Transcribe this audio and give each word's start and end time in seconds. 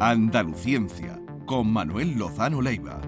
Andaluciencia, 0.00 1.18
con 1.46 1.72
Manuel 1.72 2.18
Lozano 2.18 2.60
Leiva. 2.60 3.00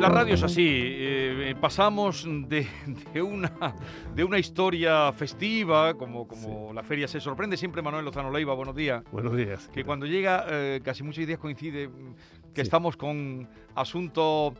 La 0.00 0.10
radio 0.10 0.34
es 0.34 0.42
así, 0.42 0.66
eh, 0.68 1.54
pasamos 1.58 2.26
de, 2.48 2.66
de 3.14 3.22
una, 3.22 3.50
de 4.14 4.22
una 4.22 4.38
historia 4.38 5.10
festiva, 5.12 5.94
como, 5.94 6.28
como 6.28 6.74
la 6.74 6.82
feria 6.82 7.08
se 7.08 7.20
sorprende 7.20 7.56
siempre 7.56 7.80
Manuel 7.80 8.04
Lozano 8.04 8.30
Leiva, 8.30 8.52
buenos 8.54 8.76
días. 8.76 9.02
Buenos 9.10 9.34
días. 9.34 9.68
Que 9.72 9.82
cuando 9.82 10.04
llega, 10.04 10.44
eh, 10.50 10.80
casi 10.84 11.02
muchos 11.02 11.26
días 11.26 11.38
coincide 11.38 11.88
que 12.52 12.60
Sí. 12.60 12.62
estamos 12.62 12.96
con 12.98 13.48
asuntos 13.74 14.52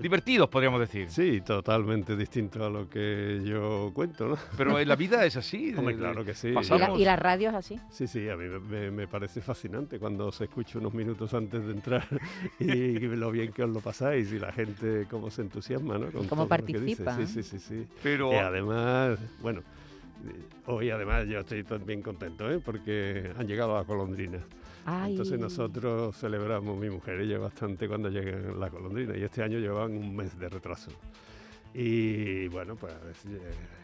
divertidos, 0.00 0.48
podríamos 0.48 0.80
decir. 0.80 1.10
Sí, 1.10 1.40
totalmente 1.42 2.16
distinto 2.16 2.64
a 2.64 2.70
lo 2.70 2.88
que 2.88 3.40
yo 3.44 3.90
cuento, 3.94 4.28
¿no? 4.28 4.36
Pero 4.56 4.78
en 4.78 4.88
la 4.88 4.96
vida 4.96 5.24
es 5.24 5.36
así. 5.36 5.72
Hombre, 5.76 5.96
claro 5.96 6.24
que 6.24 6.34
sí. 6.34 6.48
¿Y, 6.48 6.54
pasamos- 6.54 6.90
la, 6.90 6.96
y 6.98 7.04
la 7.04 7.16
radio 7.16 7.48
es 7.50 7.54
así? 7.54 7.80
Sí, 7.90 8.06
sí, 8.06 8.28
a 8.28 8.36
mí 8.36 8.44
me- 8.48 9.06
parece 9.06 9.40
fascinante 9.40 9.98
cuando 9.98 10.30
se 10.32 10.44
escucha 10.44 10.78
unos 10.78 10.94
minutos 10.94 11.32
antes 11.34 11.64
de 11.64 11.72
entrar 11.72 12.06
y 12.58 12.98
lo 12.98 13.30
bien 13.30 13.52
que 13.52 13.62
os 13.64 13.70
lo 13.70 13.80
pasáis 13.80 14.32
y 14.32 14.38
la 14.38 14.52
gente 14.52 15.06
cómo 15.10 15.30
se 15.30 15.42
entusiasma, 15.42 15.98
¿no? 15.98 16.10
Con 16.10 16.26
Cómo 16.28 16.48
participa, 16.48 17.14
Sí, 17.16 17.22
¿eh? 17.22 17.26
sí, 17.26 17.42
sí, 17.42 17.58
sí. 17.58 17.86
Pero 18.02 18.32
Y 18.32 18.36
además, 18.36 19.18
bueno, 19.40 19.60
eh, 19.60 20.32
hoy 20.66 20.90
además 20.90 21.26
yo 21.26 21.40
estoy 21.40 21.64
también 21.64 22.02
contento, 22.02 22.50
¿eh? 22.50 22.60
Porque 22.64 23.30
han 23.38 23.46
llegado 23.46 23.74
las 23.76 23.86
golondrinas. 23.86 24.42
Ay, 24.86 25.12
Entonces 25.12 25.38
nosotros 25.38 26.16
celebramos, 26.16 26.76
mi 26.78 26.90
mujer 26.90 27.20
ella 27.20 27.38
bastante 27.38 27.86
cuando 27.88 28.08
llegan 28.08 28.58
las 28.58 28.70
golondrinas 28.72 29.16
y 29.16 29.22
este 29.22 29.42
año 29.42 29.58
llevaban 29.58 29.92
un 29.92 30.16
mes 30.16 30.38
de 30.38 30.48
retraso. 30.48 30.90
Y 31.72 32.48
bueno, 32.48 32.74
pues 32.74 32.92
eh, 33.28 33.38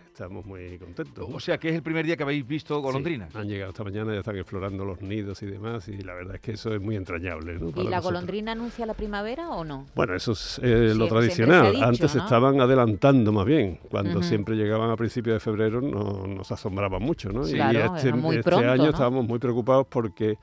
estamos 0.08 0.44
muy 0.44 0.76
contentos. 0.78 1.28
¿no? 1.28 1.36
o 1.36 1.38
sea 1.40 1.56
que 1.58 1.68
es 1.68 1.74
el 1.76 1.82
primer 1.82 2.04
día 2.04 2.16
que 2.16 2.22
habéis 2.24 2.44
visto 2.46 2.80
golondrinas. 2.80 3.30
Sí, 3.30 3.38
han 3.38 3.46
llegado 3.48 3.70
esta 3.70 3.84
mañana, 3.84 4.12
ya 4.12 4.20
están 4.20 4.36
explorando 4.36 4.84
los 4.84 5.00
nidos 5.02 5.40
y 5.42 5.46
demás 5.46 5.86
y 5.88 5.98
la 5.98 6.14
verdad 6.14 6.36
es 6.36 6.40
que 6.40 6.52
eso 6.52 6.74
es 6.74 6.80
muy 6.80 6.96
entrañable. 6.96 7.54
¿no? 7.58 7.68
¿Y 7.68 7.72
para 7.72 7.84
la 7.84 7.90
nosotros. 7.90 8.04
golondrina 8.04 8.52
anuncia 8.52 8.86
la 8.86 8.94
primavera 8.94 9.50
o 9.50 9.64
no? 9.64 9.86
Bueno, 9.94 10.14
eso 10.16 10.32
es 10.32 10.58
eh, 10.64 10.94
lo 10.96 11.06
tradicional. 11.06 11.72
dicho, 11.74 11.84
Antes 11.84 12.14
¿no? 12.16 12.22
estaban 12.24 12.60
adelantando 12.60 13.30
más 13.32 13.44
bien. 13.46 13.78
Cuando 13.88 14.18
Ujú. 14.18 14.22
siempre 14.28 14.56
llegaban 14.56 14.90
a 14.90 14.96
principios 14.96 15.34
de 15.34 15.40
febrero 15.40 15.80
no, 15.80 16.26
nos 16.26 16.50
asombraban 16.50 17.02
mucho, 17.02 17.30
¿no? 17.30 17.44
Sí. 17.44 17.52
Y 17.52 17.56
Claro, 17.58 17.94
este, 17.96 18.12
muy 18.12 18.36
este 18.38 18.50
pronto, 18.50 18.68
año 18.70 18.84
¿no? 18.84 18.90
estábamos 18.90 19.24
muy 19.28 19.38
preocupados 19.38 19.86
porque 19.88 20.38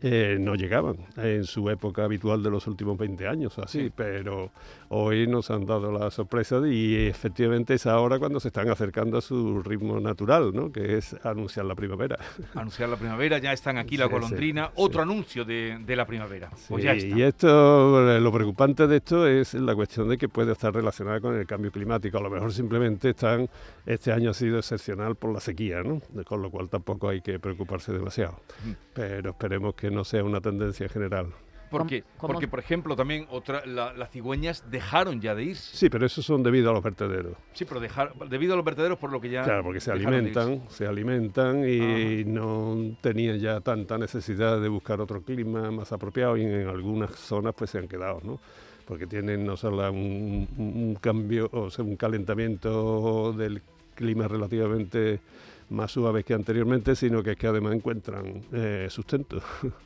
eh, 0.00 0.36
no 0.38 0.54
llegaban 0.54 0.96
en 1.16 1.44
su 1.44 1.68
época 1.70 2.04
habitual 2.04 2.42
de 2.42 2.50
los 2.50 2.66
últimos 2.66 2.96
20 2.98 3.26
años 3.26 3.58
así, 3.58 3.84
Sí. 3.86 3.92
pero 3.94 4.50
hoy 4.90 5.26
nos 5.26 5.50
han 5.50 5.66
dado 5.66 5.90
la 5.92 6.10
sorpresa 6.10 6.60
y 6.66 6.94
efectivamente 7.08 7.74
es 7.74 7.86
ahora 7.86 8.18
cuando 8.18 8.38
se 8.40 8.48
están 8.48 8.70
acercando 8.70 9.18
a 9.18 9.20
su 9.20 9.62
ritmo 9.62 9.98
natural, 10.00 10.52
¿no? 10.54 10.70
Que 10.70 10.96
es 10.98 11.14
anunciar 11.24 11.66
la 11.66 11.74
primavera. 11.74 12.16
Anunciar 12.54 12.88
la 12.88 12.96
primavera, 12.96 13.38
ya 13.38 13.52
están 13.52 13.76
aquí 13.76 13.96
la 13.96 14.06
Sí, 14.06 14.12
golondrina. 14.12 14.66
sí. 14.66 14.72
Otro 14.76 15.02
anuncio 15.02 15.44
de, 15.44 15.78
de 15.84 15.96
la 15.96 16.06
primavera. 16.06 16.48
Pues 16.68 16.82
Sí, 16.82 16.82
ya 16.82 16.92
está. 16.92 17.18
y 17.18 17.22
esto, 17.22 18.10
eh, 18.16 18.20
lo 18.20 18.32
preocupante 18.32 18.86
de 18.86 18.96
esto 18.98 19.26
es 19.26 19.54
la 19.54 19.74
cuestión 19.74 20.08
de 20.08 20.16
que 20.16 20.28
puede 20.28 20.52
estar 20.52 20.72
relacionada 20.72 21.20
con 21.20 21.34
el 21.36 21.46
cambio 21.46 21.72
climático. 21.72 22.18
A 22.18 22.22
lo 22.22 22.30
mejor 22.30 22.52
simplemente 22.52 23.10
están, 23.10 23.48
este 23.84 24.12
año 24.12 24.30
ha 24.30 24.34
sido 24.34 24.58
excepcional 24.58 25.16
por 25.16 25.32
la 25.32 25.40
sequía, 25.40 25.82
¿no? 25.82 26.00
Con 26.24 26.40
lo 26.42 26.50
cual 26.50 26.68
tampoco 26.68 27.08
hay 27.08 27.20
que 27.20 27.38
preocuparse 27.38 27.92
demasiado. 27.92 28.40
Mm. 28.64 28.70
Pero 28.94 29.30
esperemos 29.30 29.74
que 29.74 29.87
no 29.90 30.04
sea 30.04 30.24
una 30.24 30.40
tendencia 30.40 30.88
general. 30.88 31.28
Porque, 31.70 32.00
¿Cómo- 32.00 32.14
cómo- 32.18 32.32
porque 32.32 32.48
por 32.48 32.60
ejemplo, 32.60 32.96
también 32.96 33.26
otra, 33.28 33.66
la- 33.66 33.92
las 33.92 34.10
cigüeñas 34.10 34.64
dejaron 34.70 35.20
ya 35.20 35.34
de 35.34 35.44
irse. 35.44 35.76
Sí, 35.76 35.90
pero 35.90 36.06
eso 36.06 36.22
son 36.22 36.42
debido 36.42 36.70
a 36.70 36.72
los 36.72 36.82
vertederos. 36.82 37.34
Sí, 37.52 37.66
pero 37.66 37.78
dejar, 37.78 38.14
debido 38.30 38.54
a 38.54 38.56
los 38.56 38.64
vertederos, 38.64 38.98
por 38.98 39.12
lo 39.12 39.20
que 39.20 39.28
ya. 39.28 39.42
Claro, 39.42 39.64
porque 39.64 39.80
se 39.80 39.90
alimentan, 39.92 40.62
se 40.70 40.86
alimentan 40.86 41.68
y 41.68 42.24
no 42.24 42.96
tenían 43.02 43.38
ya 43.38 43.60
tanta 43.60 43.98
necesidad 43.98 44.58
de 44.62 44.68
buscar 44.70 45.02
otro 45.02 45.20
clima 45.20 45.70
más 45.70 45.92
apropiado 45.92 46.38
y 46.38 46.42
en 46.44 46.68
algunas 46.68 47.10
zonas 47.16 47.52
pues 47.54 47.68
se 47.68 47.76
han 47.78 47.86
quedado, 47.86 48.20
¿no? 48.24 48.40
Porque 48.86 49.06
tienen 49.06 49.44
no 49.44 49.54
solo 49.58 49.90
un, 49.92 50.48
un- 50.56 50.72
un 50.74 50.94
cambio, 50.94 51.50
o 51.52 51.68
sea, 51.68 51.84
un 51.84 51.96
calentamiento 51.96 53.34
del 53.34 53.60
clima 53.94 54.26
relativamente 54.26 55.20
más 55.70 55.92
suave 55.92 56.24
que 56.24 56.34
anteriormente, 56.34 56.94
sino 56.96 57.22
que 57.22 57.32
es 57.32 57.36
que 57.36 57.46
además 57.46 57.74
encuentran 57.74 58.42
eh, 58.52 58.86
sustento. 58.90 59.40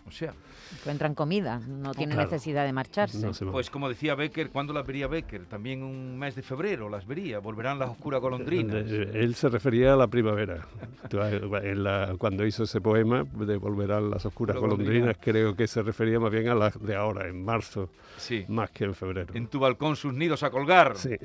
O 0.06 0.10
sea, 0.10 0.32
Encuentran 0.80 1.14
comida, 1.14 1.58
no 1.68 1.92
tienen 1.92 2.16
claro. 2.16 2.30
necesidad 2.30 2.64
de 2.64 2.72
marcharse. 2.72 3.18
No 3.18 3.52
pues 3.52 3.68
como 3.68 3.90
decía 3.90 4.14
Becker, 4.14 4.48
¿cuándo 4.48 4.72
las 4.72 4.86
vería 4.86 5.06
Becker? 5.06 5.44
También 5.44 5.82
un 5.82 6.18
mes 6.18 6.34
de 6.34 6.40
febrero 6.42 6.88
las 6.88 7.06
vería. 7.06 7.40
Volverán 7.40 7.78
las 7.78 7.90
oscuras 7.90 8.22
golondrinas. 8.22 8.84
Eh, 8.88 9.10
Él 9.12 9.34
se 9.34 9.50
refería 9.50 9.92
a 9.92 9.96
la 9.96 10.06
primavera. 10.06 10.66
Eh, 11.12 11.40
en 11.64 11.84
la- 11.84 12.14
cuando 12.16 12.46
hizo 12.46 12.62
ese 12.64 12.80
poema 12.80 13.22
de 13.34 13.58
Volverán 13.58 14.08
las 14.08 14.24
oscuras 14.24 14.56
Golondrinas. 14.56 15.16
creo 15.20 15.54
que 15.54 15.66
se 15.66 15.82
refería 15.82 16.18
más 16.18 16.30
bien 16.32 16.48
a 16.48 16.54
las 16.54 16.80
de 16.82 16.96
ahora, 16.96 17.28
en 17.28 17.44
marzo, 17.44 17.90
Sí. 18.16 18.46
más 18.48 18.70
que 18.70 18.84
en 18.84 18.94
febrero. 18.94 19.34
En 19.34 19.48
tu 19.48 19.60
balcón 19.60 19.94
sus 19.94 20.14
nidos 20.14 20.42
a 20.42 20.50
colgar. 20.50 20.96
Sí. 20.96 21.16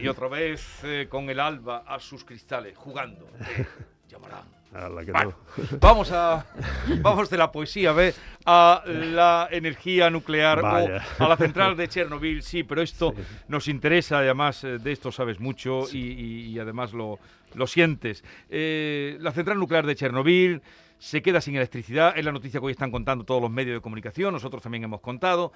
Y 0.00 0.08
otra 0.08 0.26
vez 0.26 0.82
eh, 0.82 1.06
con 1.08 1.30
el 1.30 1.38
alba 1.38 1.84
a 1.86 2.00
sus 2.00 2.24
cristales, 2.24 2.76
jugando. 2.76 3.26
Te 4.05 4.05
llamarán. 4.26 4.56
A 4.74 4.88
la 4.90 5.04
que 5.04 5.12
Bueno, 5.12 5.32
no. 5.56 5.64
vamos 5.80 6.12
a 6.12 6.44
vamos 7.00 7.30
de 7.30 7.38
la 7.38 7.50
poesía, 7.50 7.92
¿ve? 7.92 8.12
A 8.44 8.82
la 8.86 9.48
energía 9.50 10.10
nuclear 10.10 10.60
Vaya. 10.60 11.02
o 11.18 11.24
a 11.24 11.28
la 11.28 11.36
central 11.36 11.76
de 11.76 11.88
Chernobyl, 11.88 12.42
sí, 12.42 12.62
pero 12.62 12.82
esto 12.82 13.14
Sí. 13.16 13.22
nos 13.48 13.68
interesa, 13.68 14.18
además 14.18 14.62
eh, 14.64 14.78
de 14.78 14.92
esto 14.92 15.10
sabes 15.12 15.40
mucho 15.40 15.84
y, 15.90 15.98
y- 15.98 16.46
y 16.48 16.58
además 16.58 16.92
lo, 16.92 17.18
lo 17.54 17.66
sientes. 17.66 18.22
Eh, 18.50 19.16
la 19.20 19.32
central 19.32 19.58
nuclear 19.58 19.86
de 19.86 19.94
Chernobyl 19.94 20.60
se 20.98 21.22
queda 21.22 21.40
sin 21.40 21.56
electricidad, 21.56 22.12
es 22.18 22.24
la 22.24 22.32
noticia 22.32 22.60
que 22.60 22.66
hoy 22.66 22.72
están 22.72 22.90
contando 22.90 23.24
todos 23.24 23.40
los 23.40 23.50
medios 23.50 23.76
de 23.76 23.80
comunicación, 23.80 24.32
nosotros 24.34 24.62
también 24.62 24.84
hemos 24.84 25.00
contado, 25.00 25.52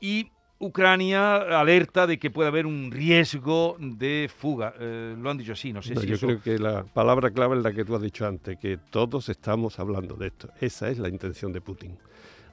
y 0.00 0.30
Ucrania 0.62 1.36
alerta 1.60 2.06
de 2.06 2.18
que 2.18 2.30
puede 2.30 2.48
haber 2.48 2.66
un 2.66 2.92
riesgo 2.92 3.76
de 3.80 4.30
fuga. 4.34 4.72
Eh, 4.78 5.16
lo 5.18 5.28
han 5.28 5.36
dicho 5.36 5.52
así, 5.52 5.72
no 5.72 5.82
sé 5.82 5.94
No, 5.94 6.00
si 6.00 6.06
yo 6.06 6.14
eso... 6.14 6.26
creo 6.28 6.40
que 6.40 6.58
la 6.58 6.84
palabra 6.84 7.30
clave 7.32 7.56
es 7.56 7.64
la 7.64 7.72
que 7.72 7.84
tú 7.84 7.96
has 7.96 8.02
dicho 8.02 8.24
antes, 8.26 8.56
que 8.58 8.78
todos 8.90 9.28
estamos 9.28 9.80
hablando 9.80 10.14
de 10.14 10.28
esto. 10.28 10.48
Esa 10.60 10.88
es 10.88 10.98
la 10.98 11.08
intención 11.08 11.52
de 11.52 11.60
Putin. 11.60 11.98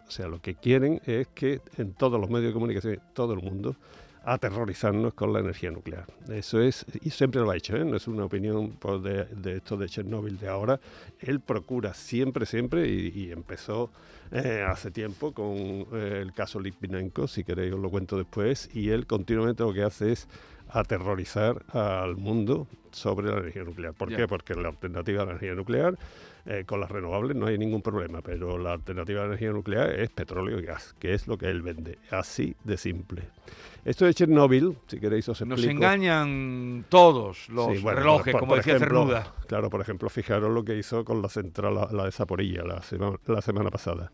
O 0.08 0.12
sea, 0.12 0.28
lo 0.28 0.42
que 0.42 0.56
quieren 0.56 1.00
es 1.06 1.28
que 1.28 1.62
en 1.78 1.94
todos 1.94 2.20
los 2.20 2.32
medios 2.32 2.48
de 2.48 2.54
comunicación, 2.54 3.00
todo 3.14 3.34
el 3.34 3.42
mundo, 3.44 3.76
aterrorizarnos 4.24 5.14
con 5.14 5.34
la 5.34 5.40
energía 5.40 5.72
nuclear. 5.72 6.06
Eso 6.30 6.62
es, 6.62 6.86
y 7.02 7.10
siempre 7.10 7.42
lo 7.42 7.50
ha 7.52 7.58
hecho, 7.58 7.76
¿eh? 7.76 7.86
no 7.86 7.96
es 7.98 8.08
una 8.08 8.26
opinión 8.26 8.72
pues, 8.80 9.02
de, 9.02 9.26
de 9.26 9.58
esto 9.58 9.78
de 9.78 9.88
Chernóbil 9.88 10.38
de 10.40 10.48
ahora. 10.48 10.80
Él 11.20 11.40
procura 11.40 11.94
siempre, 11.94 12.46
siempre, 12.46 12.88
y, 12.88 13.12
y 13.16 13.32
empezó 13.32 13.90
eh, 14.32 14.64
hace 14.68 14.92
tiempo 14.92 15.32
con 15.34 15.56
eh, 15.56 16.20
el 16.22 16.34
caso 16.34 16.60
Litvinenko, 16.60 17.28
si 17.28 17.44
queréis 17.44 17.74
os 17.74 17.80
lo 17.80 17.90
cuento 17.90 18.18
después, 18.18 18.70
y 18.74 18.90
él 18.90 19.08
continuamente 19.08 19.64
lo 19.64 19.74
que 19.74 19.84
hace 19.84 20.12
es 20.12 20.28
aterrorizar 20.70 21.64
al 21.70 22.16
mundo 22.16 22.68
sobre 22.92 23.28
la 23.32 23.38
energía 23.40 23.64
nuclear. 23.64 23.94
¿Por 23.94 24.16
qué? 24.16 24.28
Porque 24.28 24.54
la 24.54 24.70
alternativa 24.70 25.24
a 25.24 25.26
la 25.26 25.32
energía 25.32 25.56
nuclear, 25.56 25.98
eh, 26.46 26.64
con 26.66 26.80
las 26.80 26.92
renovables 26.92 27.36
no 27.36 27.48
hay 27.48 27.58
ningún 27.58 27.82
problema, 27.82 28.22
pero 28.22 28.58
la 28.58 28.74
alternativa 28.74 29.22
a 29.22 29.24
la 29.24 29.28
energía 29.30 29.52
nuclear 29.52 29.92
es 29.92 30.10
petróleo 30.10 30.60
y 30.60 30.64
gas, 30.64 30.96
que 31.00 31.14
es 31.14 31.28
lo 31.28 31.38
que 31.38 31.50
él 31.50 31.62
vende. 31.62 31.98
Así 32.12 32.56
de 32.64 32.78
simple. 32.78 33.24
Esto 33.86 34.06
de 34.06 34.14
Chernóbil, 34.14 34.78
si 34.88 35.00
queréis 35.00 35.28
os 35.30 35.40
Nos 35.42 35.60
explico. 35.60 35.72
engañan 35.84 36.86
todos 36.90 37.50
los 37.50 37.76
Sí, 37.76 37.82
bueno, 37.82 38.00
relojes, 38.00 38.32
por- 38.34 38.40
como 38.42 38.50
por 38.52 38.58
decía 38.60 38.76
ejemplo, 38.76 39.00
Cernuda. 39.08 39.34
Claro, 39.48 39.70
por 39.70 39.82
ejemplo, 39.82 40.10
fijaros 40.10 40.52
lo 40.54 40.64
que 40.64 40.78
hizo 40.78 41.04
con 41.06 41.22
la 41.22 41.30
central, 41.30 41.76
la, 41.76 41.90
la 41.92 42.06
de 42.06 42.12
Zaporilla, 42.12 42.64
la, 42.64 42.82
sema- 42.82 43.18
la 43.26 43.42
semana 43.42 43.70
pasada. 43.70 44.12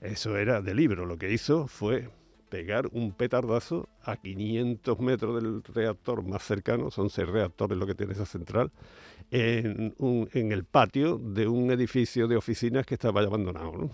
Eso 0.00 0.36
era 0.36 0.60
de 0.60 0.74
libro. 0.74 1.06
Lo 1.06 1.16
que 1.16 1.32
hizo 1.32 1.66
fue 1.68 2.08
pegar 2.48 2.86
un 2.92 3.12
petardazo 3.12 3.88
a 4.04 4.16
500 4.16 4.98
metros 5.00 5.42
del 5.42 5.62
reactor 5.64 6.22
más 6.22 6.42
cercano, 6.42 6.90
son 6.90 7.08
seis 7.08 7.26
reactores 7.28 7.78
lo 7.78 7.86
que 7.86 7.94
tiene 7.94 8.12
esa 8.12 8.26
central, 8.26 8.70
en, 9.30 9.94
un- 9.96 10.28
en 10.34 10.52
el 10.52 10.64
patio 10.64 11.16
de 11.16 11.48
un 11.48 11.70
edificio 11.70 12.28
de 12.28 12.36
oficinas 12.36 12.84
que 12.84 12.94
estaba 12.94 13.22
abandonado. 13.22 13.72
¿no? 13.72 13.90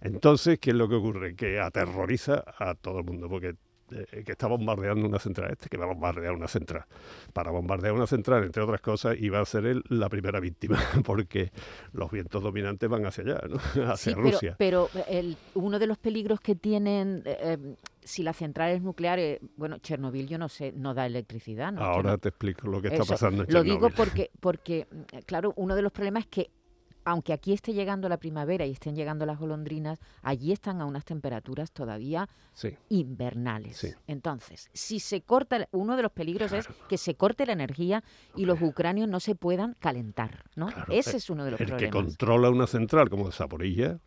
Entonces, 0.00 0.58
¿qué 0.60 0.70
es 0.70 0.76
lo 0.76 0.88
que 0.88 0.94
ocurre? 0.94 1.34
Que 1.34 1.58
aterroriza 1.58 2.44
a 2.58 2.74
todo 2.74 3.00
el 3.00 3.04
mundo, 3.06 3.28
porque 3.28 3.54
eh, 3.90 4.22
que 4.24 4.32
está 4.32 4.46
bombardeando 4.46 5.06
una 5.06 5.18
central, 5.18 5.50
este 5.52 5.68
que 5.68 5.76
va 5.76 5.84
a 5.84 5.88
bombardear 5.88 6.32
una 6.34 6.48
central. 6.48 6.84
Para 7.32 7.50
bombardear 7.50 7.92
una 7.92 8.06
central, 8.06 8.44
entre 8.44 8.62
otras 8.62 8.80
cosas, 8.80 9.16
iba 9.20 9.40
a 9.40 9.44
ser 9.44 9.66
él 9.66 9.82
la 9.88 10.08
primera 10.08 10.40
víctima, 10.40 10.78
porque 11.04 11.50
los 11.92 12.10
vientos 12.10 12.42
dominantes 12.42 12.88
van 12.88 13.06
hacia 13.06 13.24
allá, 13.24 13.40
¿no? 13.48 13.56
hacia 13.92 14.14
Sí, 14.14 14.20
Rusia. 14.20 14.54
pero 14.58 14.88
el- 15.08 15.36
uno 15.54 15.78
de 15.78 15.86
los 15.86 15.98
peligros 15.98 16.40
que 16.40 16.54
tienen, 16.54 17.22
eh, 17.24 17.36
eh, 17.40 17.74
si 18.02 18.22
las 18.22 18.36
centrales 18.36 18.82
nucleares, 18.82 19.40
bueno, 19.56 19.78
Chernobyl 19.78 20.28
yo 20.28 20.38
no 20.38 20.48
sé, 20.48 20.72
no 20.72 20.92
da 20.94 21.06
electricidad, 21.06 21.72
¿no? 21.72 21.82
Ahora 21.82 22.18
te 22.18 22.28
explico 22.28 22.68
lo 22.68 22.80
que 22.82 22.88
está 22.88 23.02
Eso, 23.02 23.12
pasando 23.12 23.44
en 23.44 23.52
Lo 23.52 23.62
digo 23.62 23.90
porque, 23.90 24.30
porque, 24.40 24.86
claro, 25.26 25.52
uno 25.56 25.74
de 25.74 25.82
los 25.82 25.92
problemas 25.92 26.24
es 26.24 26.28
que 26.28 26.50
aunque 27.04 27.32
aquí 27.32 27.52
esté 27.52 27.72
llegando 27.72 28.08
la 28.08 28.16
primavera 28.16 28.64
y 28.66 28.70
estén 28.72 28.94
llegando 28.96 29.26
las 29.26 29.38
golondrinas, 29.38 29.98
allí 30.22 30.52
están 30.52 30.80
a 30.80 30.86
unas 30.86 31.04
temperaturas 31.04 31.70
todavía 31.72 32.28
Sí. 32.52 32.76
invernales. 32.88 33.76
Sí. 33.76 33.88
Entonces, 34.06 34.68
si 34.72 35.00
se 35.00 35.20
corta, 35.20 35.68
uno 35.72 35.96
de 35.96 36.02
los 36.02 36.12
peligros 36.12 36.52
es 36.52 36.66
que 36.88 36.98
se 36.98 37.14
corte 37.14 37.46
la 37.46 37.52
energía 37.52 38.02
y 38.34 38.44
los 38.46 38.60
ucranios 38.62 39.08
no 39.08 39.20
se 39.20 39.34
puedan 39.34 39.74
calentar, 39.80 40.44
¿no? 40.56 40.66
Claro, 40.68 40.92
Ese 40.92 41.10
el- 41.10 41.16
es 41.16 41.30
uno 41.30 41.44
de 41.44 41.50
los 41.52 41.60
el 41.60 41.66
que 41.66 41.70
problemas. 41.72 41.94
controla 41.94 42.50
una 42.50 42.66
central 42.66 43.10
como 43.10 43.30
Zaporilla, 43.32 43.98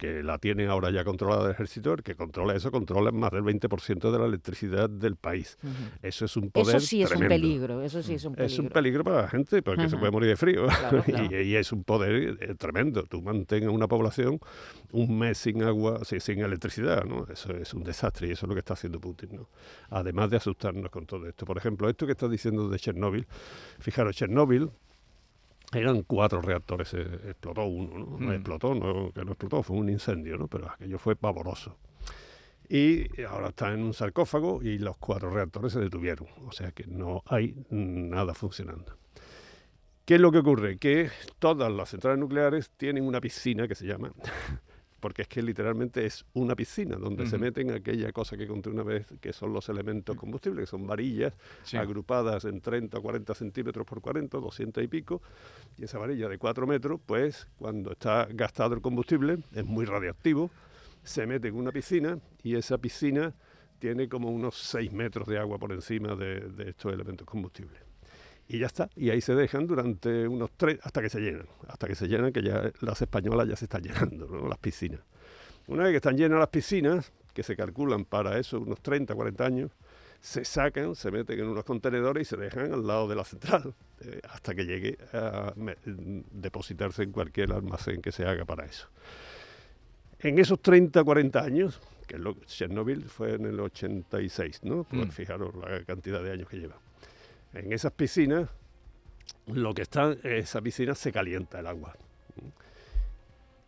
que 0.00 0.22
la 0.22 0.38
tiene 0.38 0.66
ahora 0.66 0.90
ya 0.90 1.04
controlada 1.04 1.44
el 1.44 1.50
ejército, 1.52 1.92
el 1.92 2.02
que 2.02 2.14
controla 2.14 2.54
eso 2.54 2.70
controla 2.70 3.12
más 3.12 3.30
del 3.32 3.42
20% 3.42 4.10
de 4.10 4.18
la 4.18 4.24
electricidad 4.24 4.88
del 4.88 5.16
país. 5.16 5.58
Eso 6.00 6.24
es 6.24 6.36
un 6.38 6.50
poder 6.50 6.76
Eso 6.76 6.86
sí 6.86 7.02
es 7.02 7.12
un 7.12 7.28
peligro, 7.28 7.82
eso 7.82 8.02
sí 8.02 8.14
es 8.14 8.24
un 8.24 8.34
peligro. 8.34 8.54
Es 8.54 8.58
un 8.58 8.68
peligro 8.70 9.04
para 9.04 9.22
la 9.22 9.28
gente 9.28 9.62
porque 9.62 9.90
se 9.90 9.98
puede 9.98 10.10
morir 10.10 10.30
de 10.30 10.36
frío. 10.36 10.66
Claro, 10.68 11.02
claro. 11.04 11.36
Y, 11.36 11.42
y 11.42 11.54
es 11.54 11.70
un 11.70 11.84
poder 11.84 12.38
eh, 12.40 12.54
tremendo. 12.54 13.02
Tú 13.02 13.20
mantienes 13.20 13.68
una 13.68 13.88
población 13.88 14.40
un 14.92 15.18
mes 15.18 15.36
sin 15.36 15.62
agua, 15.62 16.00
sí, 16.04 16.18
sin 16.18 16.40
electricidad, 16.40 17.04
¿no? 17.04 17.26
Eso 17.30 17.52
es 17.52 17.74
un 17.74 17.84
desastre 17.84 18.28
y 18.28 18.30
eso 18.30 18.46
es 18.46 18.48
lo 18.48 18.54
que 18.54 18.60
está 18.60 18.72
haciendo 18.72 19.00
Putin, 19.00 19.36
¿no? 19.36 19.48
Además 19.90 20.30
de 20.30 20.38
asustarnos 20.38 20.90
con 20.90 21.04
todo 21.04 21.28
esto. 21.28 21.44
Por 21.44 21.58
ejemplo, 21.58 21.90
esto 21.90 22.06
que 22.06 22.12
estás 22.12 22.30
diciendo 22.30 22.70
de 22.70 22.78
Chernóbil, 22.78 23.26
fijaros, 23.78 24.16
Chernóbil 24.16 24.70
eran 25.72 26.02
cuatro 26.02 26.40
reactores, 26.40 26.92
eh, 26.94 27.06
explotó 27.28 27.64
uno, 27.64 27.98
¿no? 27.98 28.18
Mm. 28.18 28.32
Explotó, 28.32 28.74
no, 28.74 29.12
que 29.12 29.24
no 29.24 29.32
explotó, 29.32 29.62
fue 29.62 29.76
un 29.76 29.88
incendio, 29.88 30.36
¿no? 30.36 30.48
Pero 30.48 30.70
aquello 30.70 30.98
fue 30.98 31.16
pavoroso. 31.16 31.76
Y 32.68 33.22
ahora 33.24 33.48
está 33.48 33.72
en 33.72 33.82
un 33.82 33.94
sarcófago 33.94 34.62
y 34.62 34.78
los 34.78 34.96
cuatro 34.96 35.30
reactores 35.30 35.72
se 35.72 35.80
detuvieron. 35.80 36.28
O 36.46 36.52
sea 36.52 36.70
que 36.70 36.86
no 36.86 37.22
hay 37.26 37.56
nada 37.70 38.32
funcionando. 38.32 38.96
¿Qué 40.04 40.14
es 40.14 40.20
lo 40.20 40.30
que 40.32 40.38
ocurre? 40.38 40.78
Que 40.78 41.10
todas 41.38 41.70
las 41.72 41.90
centrales 41.90 42.18
nucleares 42.20 42.70
tienen 42.76 43.04
una 43.04 43.20
piscina 43.20 43.66
que 43.66 43.74
se 43.74 43.86
llama, 43.86 44.12
porque 45.00 45.22
es 45.22 45.28
que 45.28 45.42
literalmente 45.42 46.04
es 46.04 46.24
una 46.34 46.54
piscina 46.54 46.96
donde 46.96 47.26
se 47.26 47.38
meten 47.38 47.70
aquella 47.70 48.12
cosa 48.12 48.36
que 48.36 48.46
conté 48.46 48.68
una 48.70 48.82
vez, 48.82 49.06
que 49.20 49.32
son 49.32 49.52
los 49.52 49.68
elementos 49.68 50.16
combustibles, 50.16 50.64
que 50.64 50.70
son 50.70 50.86
varillas 50.86 51.32
Sí. 51.64 51.76
agrupadas 51.76 52.44
en 52.44 52.60
30 52.60 52.98
o 52.98 53.02
40 53.02 53.34
centímetros 53.34 53.86
por 53.86 54.00
40, 54.00 54.38
200 54.38 54.84
y 54.84 54.88
pico, 54.88 55.22
y 55.78 55.84
esa 55.84 55.98
varilla 55.98 56.28
de 56.28 56.38
4 56.38 56.66
metros, 56.66 57.00
pues 57.04 57.48
cuando 57.58 57.92
está 57.92 58.28
gastado 58.30 58.74
el 58.74 58.80
combustible, 58.82 59.38
es 59.54 59.64
muy 59.64 59.86
radiactivo, 59.86 60.50
se 61.02 61.26
mete 61.26 61.48
en 61.48 61.54
una 61.56 61.72
piscina 61.72 62.18
y 62.42 62.54
esa 62.56 62.76
piscina 62.78 63.34
tiene 63.78 64.08
como 64.08 64.30
unos 64.30 64.56
6 64.56 64.92
metros 64.92 65.26
de 65.26 65.38
agua 65.38 65.58
por 65.58 65.72
encima 65.72 66.14
de, 66.14 66.40
de 66.40 66.70
estos 66.70 66.92
elementos 66.92 67.26
combustibles. 67.26 67.80
Y 68.52 68.58
ya 68.58 68.66
está, 68.66 68.90
y 68.96 69.10
ahí 69.10 69.20
se 69.20 69.34
dejan 69.36 69.66
durante 69.68 70.26
unos 70.26 70.50
tres, 70.56 70.80
hasta 70.82 71.00
que 71.00 71.08
se 71.08 71.20
llenan, 71.20 71.46
hasta 71.68 71.86
que 71.86 71.94
se 71.94 72.08
llenan, 72.08 72.32
que 72.32 72.42
ya 72.42 72.72
las 72.80 73.00
españolas 73.00 73.46
ya 73.48 73.54
se 73.54 73.66
están 73.66 73.82
llenando, 73.84 74.26
¿no? 74.26 74.48
las 74.48 74.58
piscinas. 74.58 75.00
Una 75.68 75.84
vez 75.84 75.92
que 75.92 75.96
están 75.98 76.16
llenas 76.16 76.40
las 76.40 76.48
piscinas, 76.48 77.12
que 77.32 77.44
se 77.44 77.54
calculan 77.54 78.04
para 78.04 78.38
eso 78.38 78.58
unos 78.58 78.80
30, 78.80 79.14
40 79.14 79.44
años, 79.46 79.70
se 80.20 80.44
sacan, 80.44 80.96
se 80.96 81.12
meten 81.12 81.38
en 81.38 81.46
unos 81.46 81.62
contenedores 81.64 82.26
y 82.26 82.30
se 82.30 82.36
dejan 82.36 82.72
al 82.72 82.84
lado 82.86 83.06
de 83.06 83.14
la 83.14 83.24
central, 83.24 83.72
eh, 84.00 84.20
hasta 84.28 84.52
que 84.52 84.64
llegue 84.66 84.98
a 85.12 85.52
me- 85.54 85.76
depositarse 85.84 87.04
en 87.04 87.12
cualquier 87.12 87.52
almacén 87.52 88.02
que 88.02 88.10
se 88.10 88.24
haga 88.26 88.44
para 88.44 88.64
eso. 88.66 88.88
En 90.18 90.38
esos 90.40 90.60
30, 90.60 91.04
40 91.04 91.40
años, 91.40 91.80
que 92.08 92.16
es 92.16 92.20
lo 92.20 92.34
Chernobyl 92.46 93.04
fue 93.04 93.34
en 93.34 93.46
el 93.46 93.60
86, 93.60 94.60
¿no? 94.64 94.82
Pues 94.84 95.06
Mm. 95.06 95.10
fijaros 95.10 95.54
la 95.54 95.84
cantidad 95.84 96.20
de 96.22 96.32
años 96.32 96.48
que 96.48 96.58
lleva. 96.58 96.76
En 97.52 97.72
esas 97.72 97.92
piscinas, 97.92 98.48
lo 99.46 99.74
que 99.74 99.82
está, 99.82 100.12
esa 100.22 100.60
piscina 100.60 100.94
se 100.94 101.12
calienta 101.12 101.60
el 101.60 101.66
agua. 101.66 101.94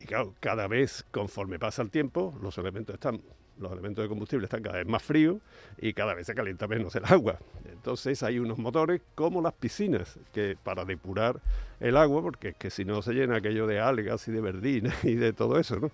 Y 0.00 0.04
claro, 0.06 0.34
cada 0.40 0.66
vez 0.68 1.04
conforme 1.10 1.58
pasa 1.58 1.82
el 1.82 1.90
tiempo, 1.90 2.36
los 2.42 2.58
elementos 2.58 2.94
están, 2.94 3.22
los 3.58 3.72
elementos 3.72 4.04
de 4.04 4.08
combustible 4.08 4.44
están 4.46 4.62
cada 4.62 4.78
vez 4.78 4.86
más 4.86 5.02
fríos 5.02 5.38
y 5.78 5.92
cada 5.92 6.14
vez 6.14 6.26
se 6.26 6.34
calienta 6.34 6.66
menos 6.66 6.94
el 6.96 7.04
agua. 7.04 7.38
Entonces 7.70 8.22
hay 8.22 8.38
unos 8.38 8.58
motores 8.58 9.00
como 9.14 9.42
las 9.42 9.52
piscinas 9.52 10.18
que 10.32 10.56
para 10.62 10.84
depurar 10.84 11.40
el 11.80 11.96
agua, 11.96 12.22
porque 12.22 12.48
es 12.48 12.56
que 12.56 12.70
si 12.70 12.84
no 12.84 13.02
se 13.02 13.12
llena 13.12 13.36
aquello 13.36 13.66
de 13.66 13.80
algas 13.80 14.26
y 14.28 14.32
de 14.32 14.40
verdina 14.40 14.94
y 15.02 15.14
de 15.14 15.32
todo 15.32 15.58
eso, 15.58 15.78
¿no? 15.78 15.90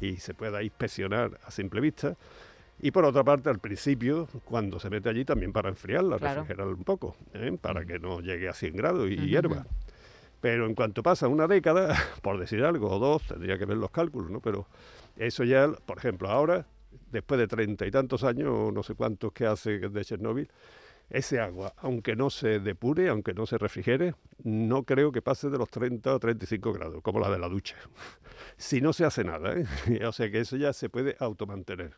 Y 0.00 0.16
se 0.16 0.34
pueda 0.34 0.62
inspeccionar 0.62 1.38
a 1.44 1.50
simple 1.50 1.80
vista. 1.80 2.16
Y 2.82 2.90
por 2.92 3.04
otra 3.04 3.22
parte, 3.22 3.50
al 3.50 3.58
principio, 3.58 4.26
cuando 4.44 4.80
se 4.80 4.88
mete 4.88 5.08
allí, 5.10 5.24
también 5.24 5.52
para 5.52 5.68
enfriarla, 5.68 6.18
Claro. 6.18 6.40
refrigerarla 6.40 6.74
un 6.74 6.84
poco, 6.84 7.16
¿eh? 7.34 7.56
para 7.60 7.84
que 7.84 7.98
no 7.98 8.20
llegue 8.20 8.48
a 8.48 8.54
100 8.54 8.74
grados 8.76 9.10
y 9.10 9.14
Ujú, 9.16 9.24
hierva. 9.26 9.56
ujú. 9.56 9.68
Pero 10.40 10.66
en 10.66 10.74
cuanto 10.74 11.02
pasa 11.02 11.28
una 11.28 11.46
década, 11.46 11.88
por 12.22 12.38
decir 12.40 12.64
algo, 12.64 12.88
o 12.90 12.98
dos, 12.98 13.22
tendría 13.24 13.58
que 13.58 13.66
ver 13.66 13.76
los 13.76 13.90
cálculos, 13.90 14.30
¿no? 14.30 14.40
Pero 14.40 14.66
eso 15.16 15.44
ya, 15.44 15.70
por 15.84 15.98
ejemplo, 15.98 16.30
ahora, 16.30 16.66
después 17.12 17.38
de 17.38 17.46
treinta 17.46 17.86
y 17.86 17.90
tantos 17.90 18.24
años, 18.24 18.48
o 18.50 18.72
no 18.72 18.82
sé 18.82 18.94
cuántos 18.94 19.32
que 19.32 19.44
hace 19.44 19.78
de 19.78 20.04
Chernóbil, 20.04 20.48
ese 21.10 21.40
agua, 21.40 21.74
aunque 21.78 22.16
no 22.16 22.30
se 22.30 22.60
depure, 22.60 23.10
aunque 23.10 23.34
no 23.34 23.44
se 23.44 23.58
refrigere, 23.58 24.14
no 24.44 24.84
creo 24.84 25.12
que 25.12 25.20
pase 25.20 25.50
de 25.50 25.58
los 25.58 25.68
30 25.68 26.14
o 26.14 26.18
35 26.20 26.72
grados, 26.72 27.02
como 27.02 27.20
la 27.20 27.28
de 27.30 27.38
la 27.38 27.48
ducha. 27.48 27.76
si 28.56 28.80
no 28.80 28.94
se 28.94 29.04
hace 29.04 29.22
nada, 29.24 29.52
¿eh? 29.54 29.66
o 30.06 30.12
sea 30.12 30.30
que 30.30 30.40
eso 30.40 30.56
ya 30.56 30.72
se 30.72 30.88
puede 30.88 31.16
automantener. 31.18 31.92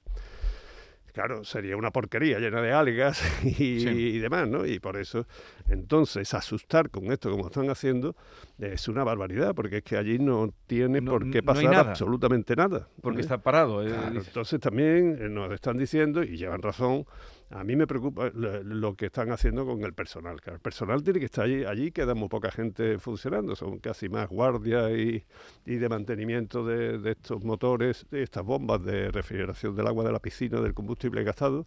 Claro, 1.12 1.44
sería 1.44 1.76
una 1.76 1.90
porquería 1.90 2.38
llena 2.38 2.62
de 2.62 2.72
algas 2.72 3.22
y, 3.44 3.80
Sí. 3.80 3.88
y 3.88 4.18
demás, 4.18 4.48
¿no? 4.48 4.64
Y 4.64 4.78
por 4.80 4.96
eso, 4.96 5.26
entonces, 5.68 6.32
asustar 6.32 6.88
con 6.90 7.12
esto 7.12 7.30
como 7.30 7.46
están 7.46 7.68
haciendo 7.68 8.16
es 8.58 8.88
una 8.88 9.04
barbaridad, 9.04 9.54
porque 9.54 9.78
es 9.78 9.82
que 9.82 9.96
allí 9.98 10.18
no 10.18 10.54
tiene 10.66 11.00
No- 11.02 11.10
por 11.12 11.30
qué 11.30 11.42
no 11.42 11.46
pasar 11.46 11.64
nada. 11.64 11.90
absolutamente 11.90 12.56
nada. 12.56 12.88
Porque 13.02 13.18
¿eh? 13.18 13.22
está 13.22 13.38
parado. 13.38 13.82
eh, 13.86 13.88
Claro, 13.90 14.20
entonces 14.20 14.58
también 14.60 15.18
eh, 15.20 15.28
nos 15.28 15.52
están 15.52 15.76
diciendo, 15.76 16.22
y 16.22 16.36
llevan 16.38 16.62
razón, 16.62 17.04
a 17.52 17.64
mí 17.64 17.76
me 17.76 17.87
preocupa 17.87 18.31
lo, 18.34 18.96
que 18.96 19.06
están 19.06 19.31
haciendo 19.31 19.66
con 19.66 19.84
el 19.84 19.93
personal. 19.93 20.38
El 20.46 20.58
personal 20.60 21.02
tiene 21.02 21.19
que 21.20 21.26
estar 21.26 21.44
allí, 21.44 21.64
allí 21.64 21.93
queda 21.93 22.14
muy 22.14 22.28
poca 22.28 22.50
gente 22.50 22.99
funcionando, 22.99 23.54
son 23.54 23.78
casi 23.78 24.08
más 24.08 24.28
guardias 24.28 24.90
y, 24.93 25.25
y 25.66 25.76
de 25.76 25.88
mantenimiento 25.88 26.64
de, 26.64 26.99
de 26.99 27.10
estos 27.12 27.44
motores, 27.44 28.06
de 28.10 28.22
estas 28.22 28.43
bombas 28.43 28.82
de 28.82 29.10
refrigeración 29.10 29.76
del 29.76 29.87
agua 29.87 30.04
de 30.04 30.12
la 30.12 30.19
piscina, 30.19 30.60
del 30.60 30.72
combustible 30.72 31.22
gastado, 31.25 31.66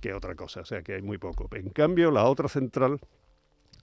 que 0.00 0.14
otra 0.14 0.34
cosa, 0.36 0.60
o 0.60 0.64
sea 0.64 0.82
que 0.82 0.94
hay 0.94 1.02
muy 1.02 1.18
poco. 1.18 1.48
En 1.52 1.70
cambio, 1.70 2.10
la 2.12 2.24
otra 2.24 2.48
central, 2.48 3.00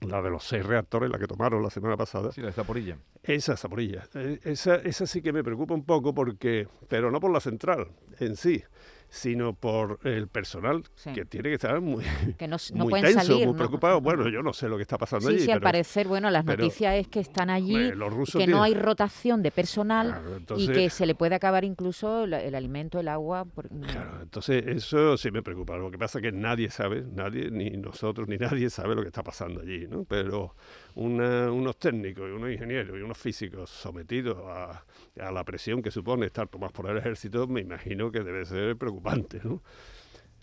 la 0.00 0.22
de 0.22 0.30
los 0.30 0.44
seis 0.44 0.64
reactores, 0.64 1.10
la 1.10 1.18
que 1.18 1.26
tomaron 1.26 1.62
la 1.62 1.70
semana 1.70 1.96
pasada, 1.96 2.32
Sí, 2.32 2.40
la 2.40 2.48
de 2.48 2.52
Zaporilla. 2.54 2.96
esa 3.22 3.56
Zaporilla. 3.56 4.04
Eh, 4.14 4.40
esa, 4.44 4.76
esa 4.76 5.06
sí 5.06 5.20
que 5.20 5.32
me 5.32 5.44
preocupa 5.44 5.74
un 5.74 5.84
poco 5.84 6.14
porque, 6.14 6.66
pero 6.88 7.10
no 7.10 7.20
por 7.20 7.30
la 7.30 7.40
central 7.40 7.88
en 8.18 8.36
sí, 8.36 8.62
sino 9.14 9.52
por 9.52 9.98
el 10.04 10.26
personal 10.26 10.84
Sí. 10.94 11.12
que 11.12 11.26
tiene 11.26 11.50
que 11.50 11.56
estar 11.56 11.78
muy, 11.82 12.02
Que 12.38 12.48
no, 12.48 12.56
s- 12.56 12.72
no 12.74 12.84
muy 12.84 12.92
pueden 12.92 13.04
tenso, 13.14 13.20
salir. 13.26 13.44
muy 13.46 13.52
¿no? 13.52 13.58
preocupado. 13.58 14.00
Bueno, 14.00 14.26
yo 14.30 14.42
no 14.42 14.54
sé 14.54 14.70
lo 14.70 14.76
que 14.76 14.82
está 14.82 14.96
pasando 14.96 15.28
Sí, 15.28 15.34
allí. 15.34 15.44
sí, 15.44 15.50
al 15.50 15.58
pero, 15.58 15.64
parecer, 15.68 16.08
bueno, 16.08 16.30
las 16.30 16.46
pero, 16.46 16.62
noticias 16.62 16.94
es 16.94 17.08
que 17.08 17.20
están 17.20 17.50
allí, 17.50 17.74
hombre, 17.74 17.94
los 17.94 18.10
rusos 18.10 18.40
que 18.40 18.46
no 18.46 18.62
hay 18.62 18.72
rotación 18.72 19.42
de 19.42 19.50
personal 19.50 20.06
Claro, 20.46 20.58
y 20.60 20.66
que 20.68 20.88
se 20.88 21.04
le 21.04 21.14
puede 21.14 21.34
acabar 21.34 21.62
incluso 21.62 22.24
el, 22.24 22.32
el 22.32 22.54
alimento, 22.54 22.98
el 23.00 23.08
agua. 23.08 23.44
por- 23.44 23.68
Claro, 23.68 24.22
entonces 24.22 24.64
eso 24.66 25.18
sí 25.18 25.30
me 25.30 25.42
preocupa. 25.42 25.76
Lo 25.76 25.90
que 25.90 25.98
pasa 25.98 26.18
es 26.18 26.22
que 26.22 26.32
nadie 26.32 26.70
sabe, 26.70 27.04
nadie, 27.12 27.50
ni 27.50 27.68
nosotros 27.70 28.26
ni 28.28 28.38
nadie 28.38 28.70
sabe 28.70 28.94
lo 28.94 29.02
que 29.02 29.08
está 29.08 29.22
pasando 29.22 29.60
allí, 29.60 29.86
¿no? 29.88 30.04
Pero 30.04 30.56
una- 30.94 31.50
unos 31.50 31.78
técnicos 31.78 32.28
y 32.28 32.32
unos 32.32 32.50
ingenieros 32.50 32.98
y 32.98 33.02
unos 33.02 33.18
físicos 33.18 33.70
sometidos 33.70 34.38
a, 34.46 34.84
a 35.20 35.30
la 35.32 35.44
presión 35.44 35.82
que 35.82 35.90
supone 35.90 36.26
estar 36.26 36.48
tomados 36.48 36.72
por 36.72 36.88
el 36.90 36.96
ejército, 36.98 37.46
me 37.46 37.60
imagino 37.60 38.10
que 38.12 38.20
debe 38.20 38.44
ser 38.44 38.76
preocupante, 38.76 39.40
¿no? 39.42 39.62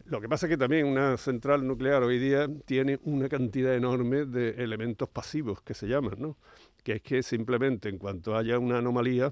Lo 0.05 0.19
que 0.19 0.27
pasa 0.27 0.47
es 0.47 0.49
que 0.49 0.57
también 0.57 0.87
una 0.87 1.17
central 1.17 1.67
nuclear 1.67 2.01
hoy 2.01 2.17
día 2.17 2.47
tiene 2.65 2.99
una 3.03 3.29
cantidad 3.29 3.75
enorme 3.75 4.25
de 4.25 4.51
elementos 4.63 5.07
pasivos 5.07 5.61
que 5.61 5.75
se 5.75 5.87
llaman, 5.87 6.15
¿no? 6.17 6.35
Que 6.83 6.93
es 6.93 7.01
que 7.03 7.21
simplemente 7.21 7.89
en 7.89 7.99
cuanto 7.99 8.35
haya 8.35 8.57
una 8.57 8.79
anomalía, 8.79 9.31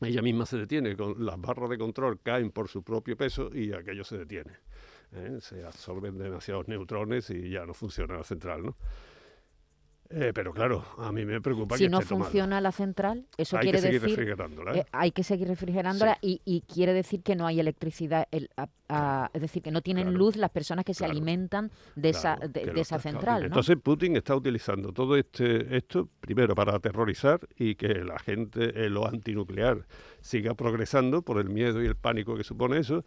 ella 0.00 0.22
misma 0.22 0.44
se 0.44 0.58
detiene, 0.58 0.96
con 0.96 1.24
las 1.24 1.40
barras 1.40 1.70
de 1.70 1.78
control 1.78 2.18
caen 2.20 2.50
por 2.50 2.66
su 2.68 2.82
propio 2.82 3.16
peso 3.16 3.50
y 3.54 3.72
aquello 3.72 4.02
se 4.02 4.18
detiene. 4.18 4.54
¿eh? 5.12 5.38
Se 5.40 5.64
absorben 5.64 6.18
demasiados 6.18 6.66
neutrones 6.66 7.30
y 7.30 7.50
ya 7.50 7.64
no 7.64 7.72
funciona 7.72 8.16
la 8.16 8.24
central, 8.24 8.64
¿no? 8.64 8.76
Eh, 10.10 10.32
pero 10.34 10.52
claro, 10.52 10.84
a 10.98 11.10
mí 11.12 11.24
me 11.24 11.40
preocupa 11.40 11.76
si 11.76 11.84
que 11.84 11.90
no 11.90 11.98
esté 11.98 12.10
tomada. 12.10 12.30
funciona 12.30 12.60
la 12.60 12.72
central, 12.72 13.26
eso 13.36 13.56
Hay 13.56 13.62
quiere 13.64 13.78
que 13.78 13.82
seguir 13.82 14.00
decir 14.00 14.16
refrigerándola. 14.16 14.74
eh, 14.74 14.78
¿eh? 14.80 14.84
hay 14.92 15.10
que 15.10 15.22
seguir 15.24 15.48
refrigerándola 15.48 16.18
y, 16.22 16.40
y 16.44 16.60
quiere 16.62 16.92
decir 16.92 17.22
que 17.22 17.34
no 17.34 17.46
hay 17.46 17.58
electricidad, 17.60 18.28
el- 18.30 18.48
a- 18.56 18.68
a- 18.88 19.30
es 19.34 19.40
decir, 19.40 19.62
que 19.62 19.70
no 19.72 19.82
tienen 19.82 20.04
Claro, 20.04 20.18
luz 20.18 20.36
las 20.36 20.50
personas 20.50 20.84
que 20.84 20.94
se 20.94 21.04
alimentan 21.04 21.70
de 21.96 22.10
esa, 22.10 22.36
de, 22.36 22.66
de 22.66 22.80
esa 22.80 22.98
central. 23.00 23.40
¿no? 23.40 23.46
Entonces 23.46 23.76
Putin 23.82 24.16
está 24.16 24.36
utilizando 24.36 24.92
todo 24.92 25.16
este 25.16 25.76
esto 25.76 26.08
primero 26.20 26.54
para 26.54 26.76
aterrorizar 26.76 27.40
y 27.58 27.74
que 27.74 27.88
la 28.04 28.18
gente, 28.18 28.84
eh, 28.86 28.88
lo 28.88 29.06
antinuclear, 29.08 29.86
siga 30.20 30.54
progresando 30.54 31.22
por 31.22 31.38
el 31.40 31.48
miedo 31.48 31.82
y 31.82 31.86
el 31.86 31.96
pánico 31.96 32.36
que 32.36 32.44
supone 32.44 32.78
eso. 32.78 33.04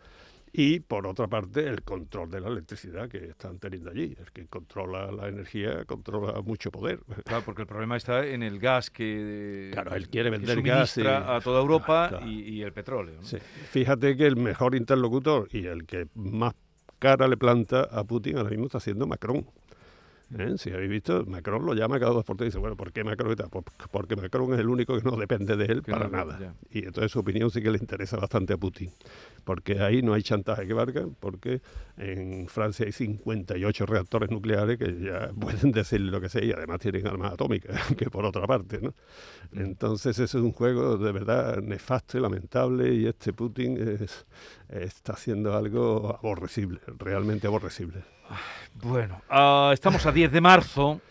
Y 0.52 0.80
por 0.80 1.06
otra 1.08 1.28
parte 1.28 1.68
el 1.68 1.84
control 1.84 2.30
de 2.32 2.42
la 2.42 2.48
electricidad 2.50 3.08
que 3.08 3.18
están 3.30 3.60
teniendo 3.60 3.92
allí. 3.92 4.16
El 4.20 4.32
que 4.32 4.48
controla 4.48 5.12
la 5.12 5.28
energía 5.28 5.86
controla 5.86 6.42
mucho 6.42 6.72
poder. 6.72 7.00
Claro, 7.26 7.44
porque 7.46 7.62
el 7.62 7.68
problema 7.68 7.98
está 7.98 8.26
en 8.26 8.42
el 8.44 8.60
gas 8.60 8.90
que, 8.90 9.70
claro, 9.74 9.96
él 9.96 10.10
quiere 10.10 10.32
que 10.32 10.38
vender 10.38 10.62
gas 10.62 10.98
y- 10.98 11.02
a 11.06 11.40
toda 11.44 11.62
Europa 11.62 12.08
Claro, 12.10 12.18
claro. 12.26 12.32
Y, 12.32 12.40
y 12.50 12.62
el 12.64 12.74
petróleo. 12.74 13.16
¿no? 13.18 13.24
Sí. 13.24 13.38
Fíjate 13.70 14.18
que 14.18 14.26
el 14.26 14.36
mejor 14.38 14.76
interlocutor 14.76 15.48
y 15.52 15.66
el 15.66 15.86
que 15.86 16.08
más 16.16 16.54
cara 17.00 17.28
le 17.28 17.38
planta 17.38 17.82
a 17.84 18.04
Putin 18.04 18.38
ahora 18.38 18.50
mismo 18.50 18.66
está 18.66 18.80
siendo 18.80 19.08
Macron. 19.08 19.46
¿Eh? 20.38 20.54
Si 20.60 20.70
habéis 20.70 20.92
visto, 20.92 21.26
Macron 21.26 21.66
lo 21.66 21.74
llama 21.74 22.00
cada 22.00 22.12
dos 22.12 22.24
por 22.24 22.38
tres 22.38 22.48
y 22.48 22.50
dice, 22.50 22.60
bueno, 22.60 22.76
¿por 22.78 22.92
qué 22.92 23.04
Macron? 23.04 23.36
tal? 23.36 23.50
Por- 23.50 23.64
Porque 23.90 24.16
Macron 24.16 24.54
es 24.54 24.60
el 24.60 24.70
único 24.70 24.96
que 24.96 25.04
no 25.04 25.18
depende 25.18 25.56
de 25.58 25.66
él 25.66 25.82
Que 25.82 25.92
para 25.92 26.06
no, 26.08 26.12
nada. 26.18 26.38
ya. 26.40 26.54
Y 26.70 26.86
entonces 26.86 27.12
su 27.12 27.18
opinión 27.20 27.50
sí 27.50 27.64
que 27.64 27.72
le 27.72 27.80
interesa 27.80 28.18
bastante 28.18 28.54
a 28.54 28.58
Putin. 28.58 28.92
Porque 29.50 29.82
ahí 29.82 30.04
no 30.04 30.14
hay 30.14 30.22
chantaje 30.22 30.68
que 30.68 30.76
valga, 30.76 31.08
porque 31.20 31.60
en 31.98 32.48
Francia 32.48 32.86
hay 32.86 32.92
58 32.92 33.88
reactores 33.88 34.30
nucleares 34.30 34.78
que 34.78 34.96
ya 35.02 35.32
pueden 35.40 35.72
decir 35.72 36.02
lo 36.02 36.22
que 36.22 36.30
sea 36.30 36.44
y 36.44 36.52
además 36.52 36.78
tienen 36.82 37.08
armas 37.08 37.34
atómicas, 37.34 37.76
que 37.98 38.12
por 38.12 38.26
otra 38.26 38.46
parte, 38.46 38.80
¿no? 38.80 38.94
Entonces 39.52 40.20
eso 40.20 40.38
es 40.38 40.44
un 40.44 40.52
juego 40.52 40.98
de 41.00 41.12
verdad 41.12 41.64
nefasto 41.64 42.20
y 42.20 42.22
lamentable 42.22 42.94
y 42.94 43.08
este 43.08 43.34
Putin 43.34 43.76
es- 44.04 44.28
está 44.70 45.14
haciendo 45.14 45.58
algo 45.58 46.16
aborrecible, 46.22 46.80
realmente 47.00 47.48
aborrecible. 47.48 48.04
Bueno, 48.76 49.20
ah, 49.32 49.72
estamos 49.74 50.06
a 50.06 50.12
10 50.12 50.32
de 50.32 50.42
marzo, 50.42 51.02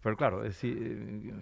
pero 0.00 0.16
claro, 0.16 0.44
es 0.44 0.62
eh, 0.62 1.32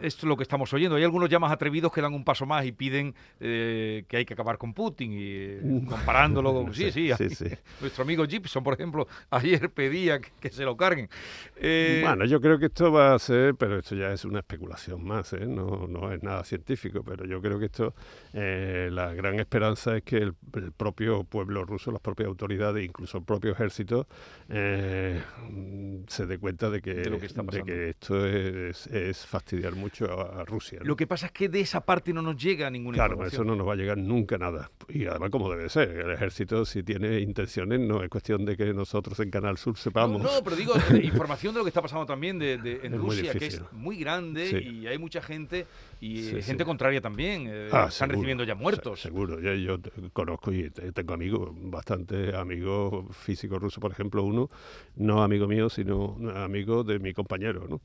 esto 0.00 0.20
es 0.20 0.24
lo 0.24 0.36
que 0.36 0.42
estamos 0.42 0.72
oyendo. 0.72 0.96
Hay 0.96 1.04
algunos 1.04 1.28
ya 1.28 1.38
más 1.38 1.52
atrevidos 1.52 1.92
que 1.92 2.00
dan 2.00 2.14
un 2.14 2.24
paso 2.24 2.46
más 2.46 2.64
y 2.64 2.72
piden 2.72 3.14
eh, 3.40 4.04
que 4.08 4.18
hay 4.18 4.24
que 4.24 4.34
acabar 4.34 4.58
con 4.58 4.74
Putin 4.74 5.12
y 5.12 5.22
eh, 5.22 5.82
comparándolo 5.88 6.52
con... 6.52 6.66
Sí, 6.76 6.90
sí, 6.92 7.10
Sí, 7.16 7.30
sí. 7.30 7.46
Nuestro 7.80 8.02
amigo 8.04 8.24
Gibson, 8.26 8.62
por 8.62 8.74
ejemplo, 8.74 9.06
ayer 9.30 9.70
pedía 9.70 10.20
que, 10.20 10.30
que 10.40 10.50
se 10.50 10.64
lo 10.64 10.76
carguen. 10.76 11.08
Eh, 11.56 12.02
Bueno, 12.04 12.24
yo 12.26 12.40
creo 12.40 12.58
que 12.58 12.66
esto 12.66 12.92
va 12.92 13.14
a 13.14 13.18
ser, 13.18 13.54
pero 13.54 13.78
esto 13.78 13.94
ya 13.94 14.12
es 14.12 14.24
una 14.24 14.40
especulación 14.40 15.04
más, 15.04 15.32
¿eh? 15.32 15.46
no, 15.46 15.86
no 15.88 16.12
es 16.12 16.22
nada 16.22 16.44
científico, 16.44 17.02
pero 17.02 17.24
yo 17.24 17.40
creo 17.40 17.58
que 17.58 17.66
esto, 17.66 17.94
eh, 18.34 18.90
la 18.92 19.14
gran 19.14 19.40
esperanza 19.40 19.96
es 19.96 20.02
que 20.02 20.18
el, 20.18 20.34
el 20.54 20.72
propio 20.72 21.24
pueblo 21.24 21.64
ruso, 21.64 21.90
las 21.90 22.02
propias 22.02 22.28
autoridades, 22.28 22.84
incluso 22.84 23.18
el 23.18 23.24
propio 23.24 23.52
ejército, 23.52 24.06
se 24.48 26.26
dé 26.26 26.38
cuenta 26.38 26.70
de 26.70 26.82
que, 26.82 26.94
De 26.94 27.10
lo 27.10 27.18
que 27.18 27.26
está 27.26 27.42
de 27.42 27.62
que 27.62 27.88
esto 27.90 28.26
es, 28.26 28.86
es 28.88 29.26
fastidiar 29.26 29.74
mucho 29.74 29.85
a, 30.10 30.40
a 30.40 30.44
Rusia. 30.44 30.78
¿no? 30.80 30.86
Lo 30.86 30.96
que 30.96 31.06
pasa 31.06 31.26
es 31.26 31.32
que 31.32 31.48
de 31.48 31.60
esa 31.60 31.80
parte 31.84 32.12
no 32.12 32.22
nos 32.22 32.36
llega 32.36 32.68
ninguna 32.70 32.96
Claro, 32.96 33.12
información. 33.14 33.42
eso 33.42 33.50
no 33.50 33.56
nos 33.56 33.66
va 33.68 33.72
a 33.72 33.76
llegar 33.76 33.98
nunca 33.98 34.38
nada. 34.38 34.70
Y 34.88 35.06
además, 35.06 35.30
como 35.30 35.50
debe 35.50 35.68
ser, 35.68 35.90
el 35.90 36.10
ejército, 36.12 36.64
si 36.64 36.82
tiene 36.82 37.20
intenciones, 37.20 37.80
no 37.80 38.02
es 38.02 38.08
cuestión 38.08 38.44
de 38.44 38.56
que 38.56 38.72
nosotros 38.72 39.18
en 39.20 39.30
Canal 39.30 39.58
Sur 39.58 39.76
sepamos. 39.76 40.22
No, 40.22 40.32
no, 40.36 40.44
pero 40.44 40.56
digo, 40.56 40.74
información 41.02 41.54
de 41.54 41.58
lo 41.60 41.64
que 41.64 41.70
está 41.70 41.82
pasando 41.82 42.06
también 42.06 42.38
de, 42.38 42.58
de- 42.58 42.80
en 42.86 42.94
Es 42.94 43.00
Rusia, 43.00 43.32
que 43.34 43.46
es 43.46 43.60
muy 43.72 43.96
grande 43.98 44.46
Sí. 44.48 44.56
y 44.56 44.86
hay 44.86 44.98
mucha 44.98 45.20
gente 45.22 45.66
y 46.00 46.22
Sí, 46.22 46.28
eh, 46.36 46.42
gente 46.42 46.64
sí. 46.64 46.66
contraria 46.66 47.00
también. 47.00 47.46
eh, 47.48 47.68
Ah, 47.72 47.86
están 47.88 47.90
seguro, 47.92 48.12
recibiendo 48.16 48.44
ya 48.44 48.54
muertos. 48.54 49.00
Seguro, 49.00 49.40
yo, 49.40 49.54
yo 49.54 49.78
conozco 50.12 50.52
y 50.52 50.70
te- 50.70 50.92
tengo 50.92 51.14
amigos, 51.14 51.50
bastante 51.54 52.34
amigos 52.36 53.04
físicos 53.16 53.60
rusos, 53.60 53.80
por 53.80 53.92
ejemplo, 53.92 54.22
uno, 54.22 54.48
no 54.96 55.22
amigo 55.22 55.46
mío, 55.46 55.68
sino 55.68 56.16
amigo 56.34 56.84
de 56.84 56.98
mi 56.98 57.12
compañero, 57.12 57.66
¿no? 57.68 57.80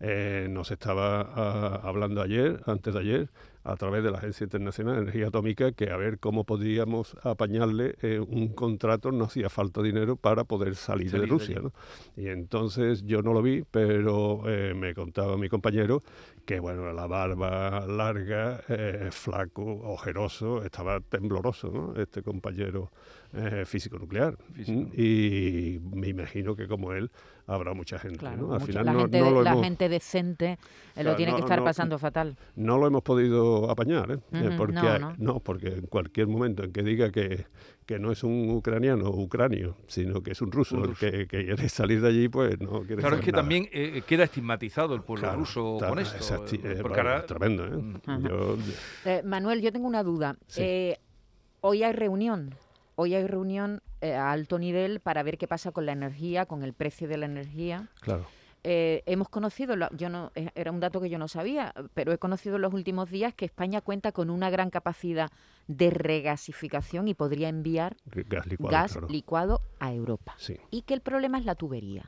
Eh, 0.00 0.48
nos 0.50 0.70
estaba 0.70 1.20
ah, 1.20 1.80
hablando 1.82 2.22
ayer, 2.22 2.60
antes 2.66 2.92
de 2.94 3.00
ayer, 3.00 3.30
a 3.62 3.76
través 3.76 4.04
de 4.04 4.10
la 4.10 4.18
Agencia 4.18 4.44
Internacional 4.44 4.96
de 4.96 5.02
Energía 5.02 5.28
Atómica, 5.28 5.72
que 5.72 5.90
a 5.90 5.96
ver 5.96 6.18
cómo 6.18 6.44
podíamos 6.44 7.16
apañarle 7.22 7.94
eh, 8.02 8.20
un 8.20 8.48
contrato, 8.48 9.10
no 9.10 9.24
hacía 9.24 9.48
falta 9.48 9.80
dinero 9.80 10.16
para 10.16 10.44
poder 10.44 10.74
salir, 10.76 11.10
Salir 11.10 11.26
de 11.26 11.30
Rusia. 11.30 11.60
¿no? 11.60 11.72
Y 12.16 12.28
entonces 12.28 13.04
yo 13.04 13.22
no 13.22 13.32
lo 13.32 13.40
vi, 13.40 13.64
pero 13.70 14.42
eh, 14.46 14.74
me 14.74 14.94
contaba 14.94 15.38
mi 15.38 15.48
compañero 15.48 16.02
que, 16.44 16.60
bueno, 16.60 16.92
la 16.92 17.06
barba 17.06 17.86
larga, 17.86 18.60
flaco, 19.10 19.62
ojeroso, 19.64 20.62
estaba 20.62 21.00
tembloroso, 21.00 21.70
¿no? 21.70 21.94
Este 21.96 22.22
compañero 22.22 22.90
eh, 23.34 23.64
físico 23.66 23.98
nuclear. 23.98 24.36
Físico. 24.52 24.78
Mm, 24.80 24.92
Y 25.00 25.80
me 25.92 26.08
imagino 26.08 26.54
que 26.56 26.66
como 26.68 26.92
él 26.92 27.10
habrá 27.46 27.74
mucha 27.74 27.98
gente, 27.98 28.18
Claro, 28.18 28.36
¿no? 28.38 28.44
Al 28.54 28.60
mucha- 28.60 28.66
final 28.66 28.86
la, 28.86 28.92
no, 28.94 29.00
gente, 29.00 29.18
no 29.18 29.24
de- 29.26 29.30
lo 29.32 29.42
la 29.42 29.50
hemos, 29.52 29.64
gente 29.64 29.88
decente 29.90 30.52
eh, 30.52 30.58
Claro, 30.94 31.10
lo 31.10 31.16
tiene 31.16 31.34
que 31.34 31.40
estar 31.40 31.58
no, 31.58 31.64
pasando 31.64 31.98
fatal. 31.98 32.36
no 32.56 32.78
lo 32.78 32.86
hemos 32.86 33.02
podido 33.02 33.70
apañar, 33.70 34.10
¿eh? 34.12 34.18
Eh, 34.32 34.54
porque, 34.56 34.72
no, 34.74 34.88
hay- 34.90 35.02
no. 35.18 35.40
porque 35.40 35.68
en 35.68 35.86
cualquier 35.86 36.26
momento 36.26 36.64
en 36.64 36.72
que 36.72 36.82
diga 36.82 37.10
que, 37.10 37.44
que 37.84 37.98
no 37.98 38.12
es 38.12 38.24
un 38.24 38.48
ucraniano 38.50 39.10
o 39.10 39.20
ucranio, 39.20 39.76
sino 39.88 40.22
que 40.22 40.30
es 40.32 40.40
un 40.40 40.50
ruso, 40.52 40.76
Un 40.76 40.84
ruso. 40.84 41.00
que, 41.00 41.26
que 41.26 41.44
quiere 41.44 41.68
salir 41.68 42.00
de 42.00 42.08
allí, 42.08 42.28
pues 42.30 42.58
no 42.60 42.80
quiere 42.80 43.02
Claro, 43.02 43.16
es 43.16 43.22
que 43.24 43.32
nada. 43.32 43.42
también 43.42 43.68
eh, 43.72 44.02
queda 44.06 44.24
estigmatizado 44.24 44.94
el 44.94 45.02
pueblo 45.02 45.24
Claro, 45.24 45.38
ruso 45.40 45.74
está- 45.74 45.88
con 45.90 45.98
esto. 45.98 46.16
exacti- 46.16 46.58
porque 46.80 46.80
vamos, 46.80 46.96
ahora- 46.98 47.26
tremendo, 47.26 47.66
¿eh? 47.66 47.70
Mm. 48.06 48.26
Yo- 48.26 48.56
Eh, 49.04 49.22
Manuel, 49.22 49.60
yo 49.60 49.70
tengo 49.70 49.86
una 49.86 50.02
duda. 50.02 50.36
Sí. 50.46 50.62
Eh, 50.62 50.98
hoy 51.60 51.82
hay 51.82 51.92
reunión. 51.92 52.54
Hoy 52.96 53.14
hay 53.14 53.26
reunión 53.26 53.82
eh, 54.00 54.14
a 54.14 54.32
alto 54.32 54.58
nivel 54.58 55.00
para 55.00 55.22
ver 55.22 55.38
qué 55.38 55.48
pasa 55.48 55.72
con 55.72 55.86
la 55.86 55.92
energía, 55.92 56.46
con 56.46 56.62
el 56.62 56.72
precio 56.72 57.08
de 57.08 57.16
la 57.16 57.26
energía. 57.26 57.88
claro. 58.00 58.26
Eh, 58.66 59.02
hemos 59.04 59.28
conocido, 59.28 59.74
yo 59.94 60.08
no, 60.08 60.32
eh, 60.34 60.48
era 60.54 60.72
un 60.72 60.80
dato 60.80 60.98
que 60.98 61.10
yo 61.10 61.18
no 61.18 61.28
sabía, 61.28 61.74
pero 61.92 62.12
he 62.12 62.18
conocido 62.18 62.56
en 62.56 62.62
los 62.62 62.72
últimos 62.72 63.10
días 63.10 63.34
que 63.34 63.44
España 63.44 63.82
cuenta 63.82 64.10
con 64.10 64.30
una 64.30 64.48
gran 64.48 64.70
capacidad 64.70 65.30
de 65.66 65.90
regasificación 65.90 67.06
y 67.06 67.12
podría 67.12 67.50
enviar 67.50 67.94
Gas 68.06 68.46
licuado, 68.46 68.72
gas 68.72 68.92
claro. 68.92 69.08
licuado 69.08 69.60
a 69.80 69.92
Europa. 69.92 70.34
Sí. 70.38 70.56
Y 70.70 70.80
que 70.80 70.94
el 70.94 71.02
problema 71.02 71.36
es 71.38 71.44
la 71.44 71.56
tubería. 71.56 72.06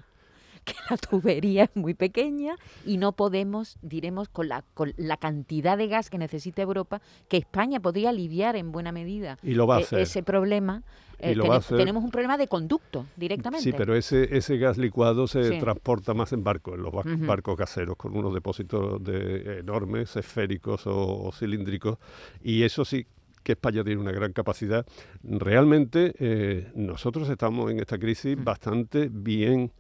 Que 0.67 0.75
la 0.91 0.97
tubería 0.97 1.65
es 1.65 1.71
muy 1.77 1.95
pequeña 1.95 2.57
y 2.85 2.99
no 2.99 3.13
podemos, 3.13 3.79
diremos, 3.83 4.29
con 4.29 4.49
la, 4.49 4.65
con 4.75 4.93
la 4.97 5.17
cantidad 5.17 5.79
de 5.79 5.87
gas 5.87 6.11
que 6.11 6.19
necesita 6.19 6.61
Europa, 6.61 7.01
que 7.29 7.37
España 7.37 7.79
podría 7.79 8.11
aliviar 8.11 8.57
en 8.57 8.73
buena 8.73 8.91
medida 8.91 9.39
Y 9.45 9.55
lo 9.55 9.67
va 9.69 9.77
a 9.77 9.79
hacer. 9.79 10.01
ese 10.01 10.25
problema. 10.25 10.83
Eh. 11.19 11.35
Tenemos 11.69 12.05
un 12.05 12.11
problema 12.11 12.37
de 12.37 12.47
conducto 12.49 13.07
directamente. 13.17 13.63
Sí, 13.65 13.73
pero 13.75 13.95
ese, 13.95 14.37
ese 14.37 14.59
gas 14.59 14.77
licuado 14.77 15.27
se 15.29 15.49
Sí. 15.53 15.59
transporta 15.61 16.13
más 16.15 16.33
en 16.33 16.43
barcos, 16.45 16.75
en 16.75 16.83
los 16.83 16.93
ba- 16.93 17.05
barcos 17.07 17.57
caseros, 17.57 17.97
con 17.97 18.15
unos 18.17 18.35
depósitos 18.35 19.03
de, 19.03 19.61
enormes, 19.61 20.15
esféricos 20.17 20.87
o, 20.87 21.23
o 21.27 21.33
cilíndricos. 21.33 21.97
Y 22.43 22.65
eso 22.65 22.85
sí 22.85 23.07
que 23.47 23.53
España 23.53 23.85
tiene 23.85 24.01
una 24.01 24.11
gran 24.11 24.33
capacidad. 24.33 24.85
Realmente 25.23 26.13
eh, 26.19 26.73
nosotros 26.75 27.29
estamos 27.31 27.71
en 27.71 27.79
esta 27.79 27.97
crisis 27.97 28.37
bastante 28.43 29.09
bien 29.09 29.71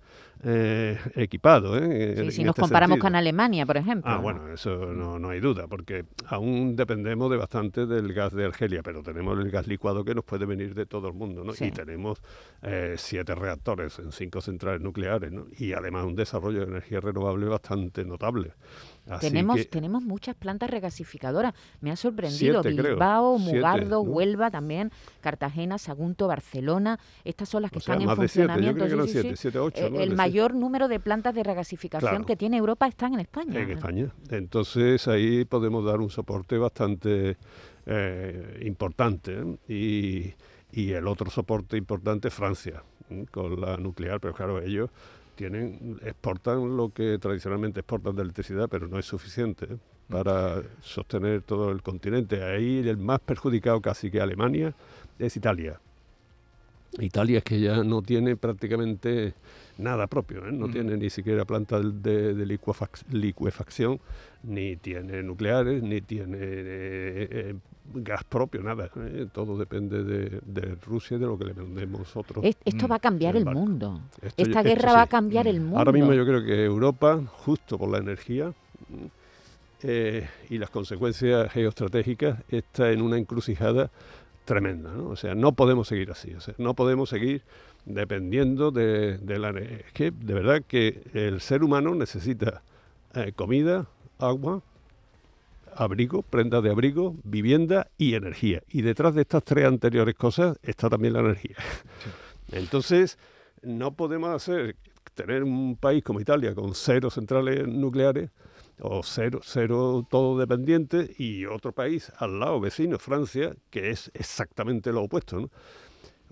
eh, 0.45 0.97
equipados. 1.17 1.81
¿eh? 1.83 2.15
Sí, 2.17 2.31
si 2.31 2.45
nos 2.45 2.51
este 2.51 2.61
comparamos 2.61 2.95
sentido. 2.95 3.07
con 3.07 3.17
Alemania, 3.17 3.67
por 3.67 3.77
ejemplo. 3.77 4.09
Ah, 4.09 4.17
¿no? 4.19 4.23
bueno, 4.23 4.53
eso 4.53 4.93
no, 4.93 5.19
no 5.19 5.31
hay 5.31 5.41
duda, 5.41 5.67
porque 5.67 6.05
aún 6.27 6.77
dependemos 6.77 7.29
de 7.29 7.39
bastante 7.39 7.87
del 7.87 8.13
gas 8.13 8.33
de 8.33 8.45
Argelia, 8.45 8.85
pero 8.85 9.03
tenemos 9.03 9.37
el 9.37 9.51
gas 9.51 9.67
licuado 9.67 10.05
que 10.05 10.15
nos 10.15 10.25
puede 10.25 10.47
venir 10.47 10.73
de 10.75 10.87
todo 10.87 11.09
el 11.09 11.15
mundo, 11.15 11.43
¿no? 11.43 11.53
Sí. 11.53 11.65
Y 11.65 11.71
tenemos 11.73 12.23
eh, 12.63 12.95
siete 12.97 13.35
reactores 13.35 13.99
en 13.99 14.13
cinco 14.13 14.41
centrales 14.41 14.81
nucleares, 14.81 15.33
¿no? 15.33 15.47
Y 15.59 15.73
además 15.73 16.05
un 16.05 16.15
desarrollo 16.15 16.61
de 16.61 16.67
energía 16.67 17.01
renovable 17.01 17.47
bastante 17.47 18.05
notable. 18.05 18.53
Así 19.09 19.29
Tenemos, 19.29 19.57
que, 19.57 19.65
tenemos 19.67 20.03
muchas 20.03 20.35
plantas 20.35 20.69
regasificadoras. 20.71 21.55
Me 21.81 21.91
ha 21.91 21.97
sorprendido. 21.97 22.63
Siete, 22.63 22.77
creo. 22.77 22.95
Bilbao, 22.95 23.39
Siete, 23.39 23.57
Mugardo, 23.57 24.05
¿no? 24.05 24.11
Huelva 24.11 24.51
también, 24.51 24.91
Cartagena, 25.21 25.79
Sagunto, 25.79 26.27
Barcelona. 26.27 26.99
Estas 27.25 27.49
son 27.49 27.63
las 27.63 27.71
que 27.71 27.79
o 27.79 27.81
sea, 27.81 27.95
están 27.95 28.09
en 28.11 28.17
funcionamiento. 28.17 28.85
creo 28.85 29.71
el 30.01 30.17
mayor 30.17 30.55
número 30.55 30.89
de 30.89 31.01
plantas 31.01 31.35
de 31.35 31.43
regasificación 31.43 32.11
Claro. 32.11 32.27
que 32.27 32.37
tiene 32.37 32.57
Europa 32.57 32.87
están 32.87 33.15
en 33.15 33.21
España. 33.21 33.61
En 33.61 33.71
España. 33.71 34.13
Entonces 34.31 35.07
ahí 35.09 35.45
podemos 35.45 35.85
dar 35.85 36.01
un 36.01 36.11
soporte 36.11 36.59
bastante 36.59 37.37
eh, 37.87 38.63
importante. 38.65 39.41
¿eh? 39.69 40.35
Y, 40.73 40.81
y 40.81 40.93
el 40.93 41.07
otro 41.07 41.31
soporte 41.31 41.77
importante 41.77 42.29
es 42.29 42.35
Francia, 42.35 42.83
¿eh? 43.11 43.25
con 43.31 43.61
la 43.61 43.77
nuclear, 43.77 44.21
pero 44.21 44.35
claro, 44.35 44.61
ellos 44.61 44.91
tienen 45.37 45.99
exportan 46.03 46.77
lo 46.77 46.89
que 46.89 47.19
tradicionalmente 47.19 47.81
exportan 47.81 48.17
de 48.17 48.23
electricidad, 48.23 48.69
pero 48.69 48.89
no 48.89 48.99
es 48.99 49.07
suficiente 49.07 49.69
para 50.09 50.63
sostener 50.83 51.43
todo 51.43 51.71
el 51.71 51.83
continente. 51.83 52.43
Ahí 52.43 52.79
el 52.79 52.97
más 52.97 53.21
perjudicado 53.21 53.81
casi 53.81 54.11
que 54.11 54.21
Alemania 54.21 54.75
es 55.19 55.37
Italia. 55.37 55.79
Italia 56.99 57.39
es 57.39 57.45
que 57.45 57.61
ya 57.61 57.85
no 57.85 58.03
tiene 58.03 58.37
prácticamente 58.37 59.35
nada 59.79 60.07
propio, 60.07 60.47
¿eh? 60.47 60.53
no 60.53 60.69
Mm. 60.69 60.73
tiene 60.73 60.97
ni 60.97 61.11
siquiera 61.11 61.45
planta 61.45 61.81
de, 61.81 62.35
de 62.35 62.47
licuefac- 62.47 63.05
licuefacción, 63.11 64.01
ni 64.43 64.77
tiene 64.77 65.23
nucleares, 65.23 65.83
ni 65.83 66.01
tiene 66.01 66.37
eh, 66.41 67.29
eh, 67.31 67.55
gas 67.95 68.25
propio, 68.25 68.63
nada. 68.63 68.91
¿eh? 68.97 69.27
Todo 69.33 69.57
depende 69.59 70.03
de, 70.03 70.41
de 70.45 70.75
Rusia 70.87 71.17
y 71.17 71.21
de 71.21 71.27
lo 71.27 71.39
que 71.39 71.45
le 71.45 71.53
vendemos 71.53 72.01
nosotros. 72.01 72.45
Es- 72.45 72.57
esto 72.65 72.87
Mm, 72.89 72.91
va 72.93 72.97
a 72.97 73.01
cambiar 73.01 73.37
el 73.37 73.45
mundo. 73.47 74.01
Esto- 74.23 74.43
Esta 74.43 74.61
esto 74.61 74.63
guerra 74.63 74.93
va 74.95 75.03
a 75.03 75.07
cambiar 75.07 75.47
el 75.47 75.61
mundo. 75.61 75.79
Ahora 75.79 75.93
mismo 75.93 76.13
yo 76.15 76.25
creo 76.25 76.45
que 76.45 76.65
Europa, 76.65 77.23
justo 77.45 77.79
por 77.79 77.91
la 77.91 77.99
energía 77.99 78.53
eh, 79.83 80.27
y 80.49 80.59
las 80.59 80.71
consecuencias 80.71 81.53
geoestratégicas, 81.53 82.39
está 82.49 82.91
en 82.93 83.03
una 83.03 83.19
encrucijada 83.19 83.91
tremenda, 84.45 84.93
¿no? 84.93 85.09
O 85.09 85.17
sea, 85.17 85.35
no 85.35 85.53
podemos 85.53 85.89
seguir 85.89 86.11
así, 86.11 86.33
o 86.35 86.41
sea, 86.41 86.55
no 86.59 86.75
podemos 86.75 87.09
seguir 87.11 87.43
dependiendo 87.87 88.71
de, 88.71 89.17
de 89.19 89.39
la... 89.39 89.51
Es 89.51 89.93
que 89.95 90.11
de 90.11 90.35
verdad 90.35 90.63
que 90.67 91.03
el 91.15 91.41
ser 91.41 91.63
humano 91.63 91.95
necesita 91.95 92.63
eh, 93.15 93.33
comida, 93.35 93.87
agua, 94.19 94.63
abrigo, 95.75 96.23
prenda 96.23 96.61
de 96.61 96.71
abrigo, 96.71 97.17
vivienda 97.25 97.89
y 97.97 98.15
energía. 98.15 98.63
Y 98.69 98.83
detrás 98.83 99.15
de 99.15 99.23
estas 99.23 99.45
tres 99.45 99.67
anteriores 99.67 100.15
cosas 100.15 100.59
está 100.63 100.91
también 100.91 101.15
la 101.15 101.21
energía. 101.21 101.57
Entonces, 102.53 103.19
no 103.63 103.95
podemos 103.95 104.31
hacer 104.31 104.77
tener 105.15 105.45
un 105.45 105.77
país 105.77 106.03
como 106.05 106.21
Italia 106.21 106.55
con 106.55 106.75
cero 106.75 107.11
centrales 107.11 107.67
nucleares 107.67 108.31
o 108.81 109.03
cero, 109.03 109.41
cero 109.43 110.07
todo 110.11 110.39
dependiente 110.39 111.15
y 111.19 111.47
otro 111.47 111.73
país 111.73 112.13
al 112.19 112.39
lado 112.39 112.61
vecino, 112.61 112.99
Francia, 112.99 113.55
que 113.71 113.91
es 113.91 114.11
exactamente 114.13 114.93
lo 114.93 115.05
opuesto. 115.05 115.41
¿no? 115.41 115.51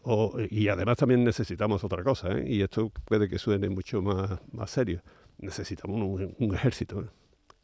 O, 0.04 0.34
y 0.50 0.68
además 0.68 0.98
también 0.98 1.24
necesitamos 1.24 1.82
otra 1.82 2.02
cosa, 2.04 2.30
¿eh? 2.32 2.44
y 2.46 2.60
esto 2.60 2.90
puede 3.06 3.28
que 3.28 3.38
suene 3.38 3.70
mucho 3.70 4.02
más, 4.02 4.38
más 4.52 4.70
serio. 4.70 5.02
Necesitamos 5.38 5.98
un, 5.98 6.34
un 6.38 6.54
ejército. 6.54 7.00
¿eh? 7.00 7.06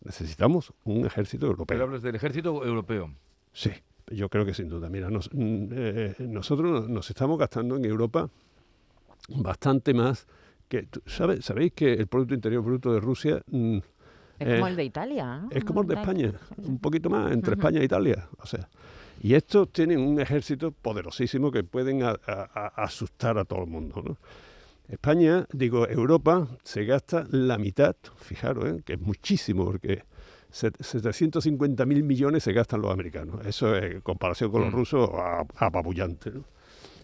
Necesitamos 0.03 0.73
un 0.85 1.05
ejército 1.05 1.47
europeo. 1.47 1.67
Pero 1.67 1.85
hablas 1.85 2.03
del 2.03 2.15
ejército 2.15 2.65
europeo. 2.65 3.13
Sí, 3.53 3.71
yo 4.09 4.31
creo 4.31 4.47
que 4.47 4.55
sin 4.55 4.69
duda. 4.69 4.89
Mira, 4.89 5.11
nos, 5.11 5.29
eh, 5.35 6.15
nosotros 6.21 6.89
nos 6.89 7.11
estamos 7.11 7.39
gastando 7.39 7.77
en 7.77 7.85
Europa 7.85 8.31
bastante 9.29 9.93
más 9.93 10.27
que... 10.69 10.89
¿sabe, 11.05 11.43
¿Sabéis 11.43 11.73
que 11.73 11.93
el 11.93 12.07
Producto 12.07 12.35
Interior 12.35 12.63
Bruto 12.63 12.93
de 12.93 13.01
Rusia... 13.01 13.43
Mm, 13.49 13.79
es 14.39 14.55
como 14.55 14.69
el 14.69 14.77
de 14.77 14.85
Italia. 14.85 15.47
Es 15.51 15.65
como 15.65 15.83
el 15.83 15.89
de 15.89 15.95
España, 15.97 16.33
un 16.57 16.79
poquito 16.79 17.11
más, 17.11 17.31
entre 17.31 17.53
España 17.57 17.81
e 17.81 17.85
Italia. 17.85 18.27
O 18.39 18.47
sea, 18.47 18.71
y 19.21 19.35
estos 19.35 19.71
tienen 19.71 20.01
un 20.01 20.21
ejército 20.21 20.73
poderosísimo 20.73 21.51
que 21.51 21.63
pueden 21.63 22.03
a, 22.03 22.11
a, 22.27 22.43
a 22.55 22.85
asustar 22.85 23.39
a 23.39 23.45
todo 23.45 23.61
el 23.61 23.67
mundo. 23.67 24.03
¿no? 24.05 24.17
España, 24.89 25.47
digo, 25.53 25.87
Europa 25.87 26.49
se 26.65 26.85
gasta 26.85 27.27
la 27.31 27.59
mitad, 27.59 27.95
fijaros, 28.17 28.65
¿eh? 28.65 28.83
que 28.85 28.95
es 28.95 29.01
muchísimo, 29.01 29.65
porque 29.65 30.03
750 30.51 31.87
mil 31.87 32.03
millones 32.03 32.43
se 32.43 32.53
gastan 32.53 32.83
los 32.83 32.93
americanos. 32.93 33.47
Eso 33.47 33.77
es, 33.77 33.95
en 33.95 34.01
comparación 34.01 34.51
con 34.51 34.63
los 34.63 34.73
rusos, 34.73 35.09
apabullante. 35.57 36.31
¿no? 36.31 36.45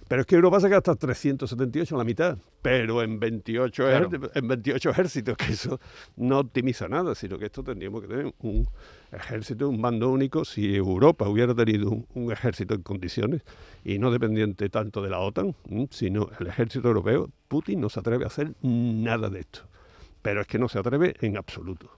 Pero 0.08 0.20
es 0.20 0.26
que 0.26 0.36
Europa 0.36 0.60
se 0.60 0.68
gasta 0.68 0.94
378, 0.94 1.96
la 1.96 2.04
mitad, 2.04 2.38
pero 2.62 3.02
en 3.02 3.18
28, 3.18 3.84
Claro. 3.84 4.08
en 4.34 4.48
28 4.48 4.90
ejércitos, 4.90 5.36
que 5.36 5.52
eso 5.52 5.80
no 6.16 6.38
optimiza 6.38 6.88
nada, 6.88 7.14
sino 7.16 7.38
que 7.38 7.46
esto 7.46 7.64
tendríamos 7.64 8.02
que 8.02 8.08
tener 8.08 8.32
un 8.40 8.68
ejército, 9.10 9.68
un 9.68 9.80
mando 9.80 10.08
único, 10.10 10.44
si 10.44 10.76
Europa 10.76 11.28
hubiera 11.28 11.54
tenido 11.54 11.90
un, 11.90 12.06
un 12.14 12.30
ejército 12.30 12.74
en 12.74 12.82
condiciones 12.82 13.42
y 13.84 13.98
no 13.98 14.10
dependiente 14.12 14.68
tanto 14.68 15.02
de 15.02 15.10
la 15.10 15.18
OTAN, 15.18 15.56
sino 15.90 16.28
el 16.38 16.46
ejército 16.46 16.86
europeo, 16.86 17.28
Putin 17.48 17.80
no 17.80 17.88
se 17.88 17.98
atreve 18.00 18.24
a 18.24 18.28
hacer 18.28 18.52
nada 18.62 19.28
de 19.28 19.40
esto. 19.40 19.62
Pero 20.22 20.40
es 20.40 20.46
que 20.46 20.58
no 20.58 20.68
se 20.68 20.78
atreve 20.78 21.14
en 21.20 21.36
absoluto. 21.36 21.90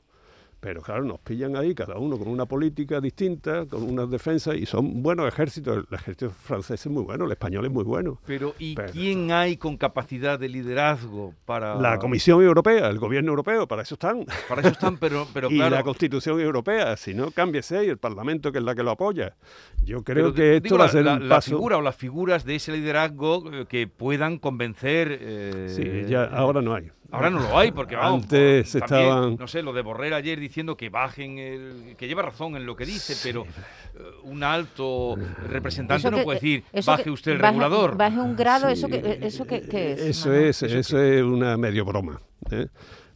Pero 0.61 0.83
claro, 0.83 1.05
nos 1.05 1.21
pillan 1.21 1.55
ahí, 1.57 1.73
cada 1.73 1.99
uno 1.99 2.19
con 2.19 2.27
una 2.27 2.45
política 2.45 3.01
distinta, 3.01 3.65
con 3.67 3.85
unas 3.85 4.11
defensas, 4.11 4.57
y 4.57 4.67
son 4.67 5.03
buenos 5.05 5.29
ejércitos. 5.29 5.87
El 5.89 5.95
ejército 5.95 6.31
francés 6.33 6.85
es 6.85 6.91
muy 6.91 7.05
bueno, 7.05 7.27
el 7.27 7.31
español 7.31 7.65
es 7.67 7.71
muy 7.71 7.85
bueno. 7.85 8.21
Pero 8.27 8.55
¿y 8.59 8.75
Pero- 8.75 8.93
quién 8.93 9.31
hay 9.31 9.57
con 9.57 9.77
capacidad 9.77 10.37
de 10.39 10.49
liderazgo 10.49 11.33
para...? 11.45 11.77
La 11.77 11.99
Comisión 11.99 12.43
Europea, 12.43 12.89
el 12.89 12.99
gobierno 12.99 13.31
europeo, 13.31 13.69
para 13.69 13.83
eso 13.83 13.95
están. 13.95 14.25
Para 14.49 14.63
eso 14.63 14.71
están, 14.71 14.97
pero, 14.97 15.29
pero 15.33 15.49
y 15.49 15.55
claro... 15.57 15.77
la 15.77 15.83
Constitución 15.85 16.41
Europea, 16.41 16.97
si 16.97 17.15
no, 17.15 17.31
cámbiese, 17.31 17.85
y 17.85 17.89
el 17.89 17.99
Parlamento, 17.99 18.51
que 18.51 18.59
es 18.59 18.65
la 18.65 18.75
que 18.75 18.83
lo 18.83 18.91
apoya. 18.91 19.37
Yo 19.85 20.03
creo 20.03 20.33
pero 20.33 20.35
que 20.35 20.57
esto 20.57 20.77
va 20.77 20.87
a 20.87 20.89
ser 20.89 21.05
la, 21.05 21.21
la 21.21 21.41
figura 21.41 21.77
o 21.79 21.83
las 21.83 21.95
figuras 21.95 22.45
de 22.45 22.57
ese 22.57 22.73
liderazgo 22.73 23.45
eh, 23.53 23.67
que 23.69 23.87
puedan 23.87 24.39
convencer... 24.39 25.17
eh, 25.21 25.67
Sí, 25.69 26.11
ya, 26.11 26.25
ahora 26.25 26.61
no 26.63 26.75
hay. 26.75 26.91
Ahora 27.11 27.31
no 27.31 27.41
lo 27.41 27.57
hay, 27.59 27.71
porque 27.73 27.97
vamos, 27.97 28.25
Antes 28.25 28.71
por- 28.73 28.81
también, 28.83 29.09
estaban- 29.09 29.37
no 29.39 29.49
sé, 29.49 29.63
lo 29.63 29.73
de 29.73 29.81
Borrell 29.81 30.13
ayer 30.13 30.39
diciendo 30.39 30.77
que 30.77 30.91
bajen, 30.91 31.39
el, 31.39 31.95
que 31.97 32.07
lleva 32.07 32.21
razón 32.21 32.55
en 32.57 32.67
lo 32.67 32.77
que 32.77 32.85
dice, 32.85 33.17
pero 33.23 33.45
eh, 33.45 34.03
un 34.25 34.43
alto 34.45 35.17
representante 35.49 36.01
Eso 36.01 36.11
no 36.11 36.19
que- 36.19 36.23
puede 36.25 36.37
decir, 36.37 36.65
eso 36.71 36.91
baje 36.91 37.05
que 37.05 37.11
usted 37.11 37.33
el 37.33 37.39
baje- 37.39 37.49
regulador. 37.53 37.97
Baje 37.97 38.19
un 38.21 38.37
grado, 38.37 38.67
Sí, 38.67 38.73
¿eso 38.75 38.89
qué 38.89 39.19
eso 39.23 39.47
qué 39.47 39.57
es? 39.57 40.01
Eso 40.01 40.35
es, 40.35 40.63
eso, 40.63 41.01
es 41.01 41.23
una 41.23 41.57
medio 41.57 41.85
broma. 41.87 42.21
¿eh? 42.51 42.67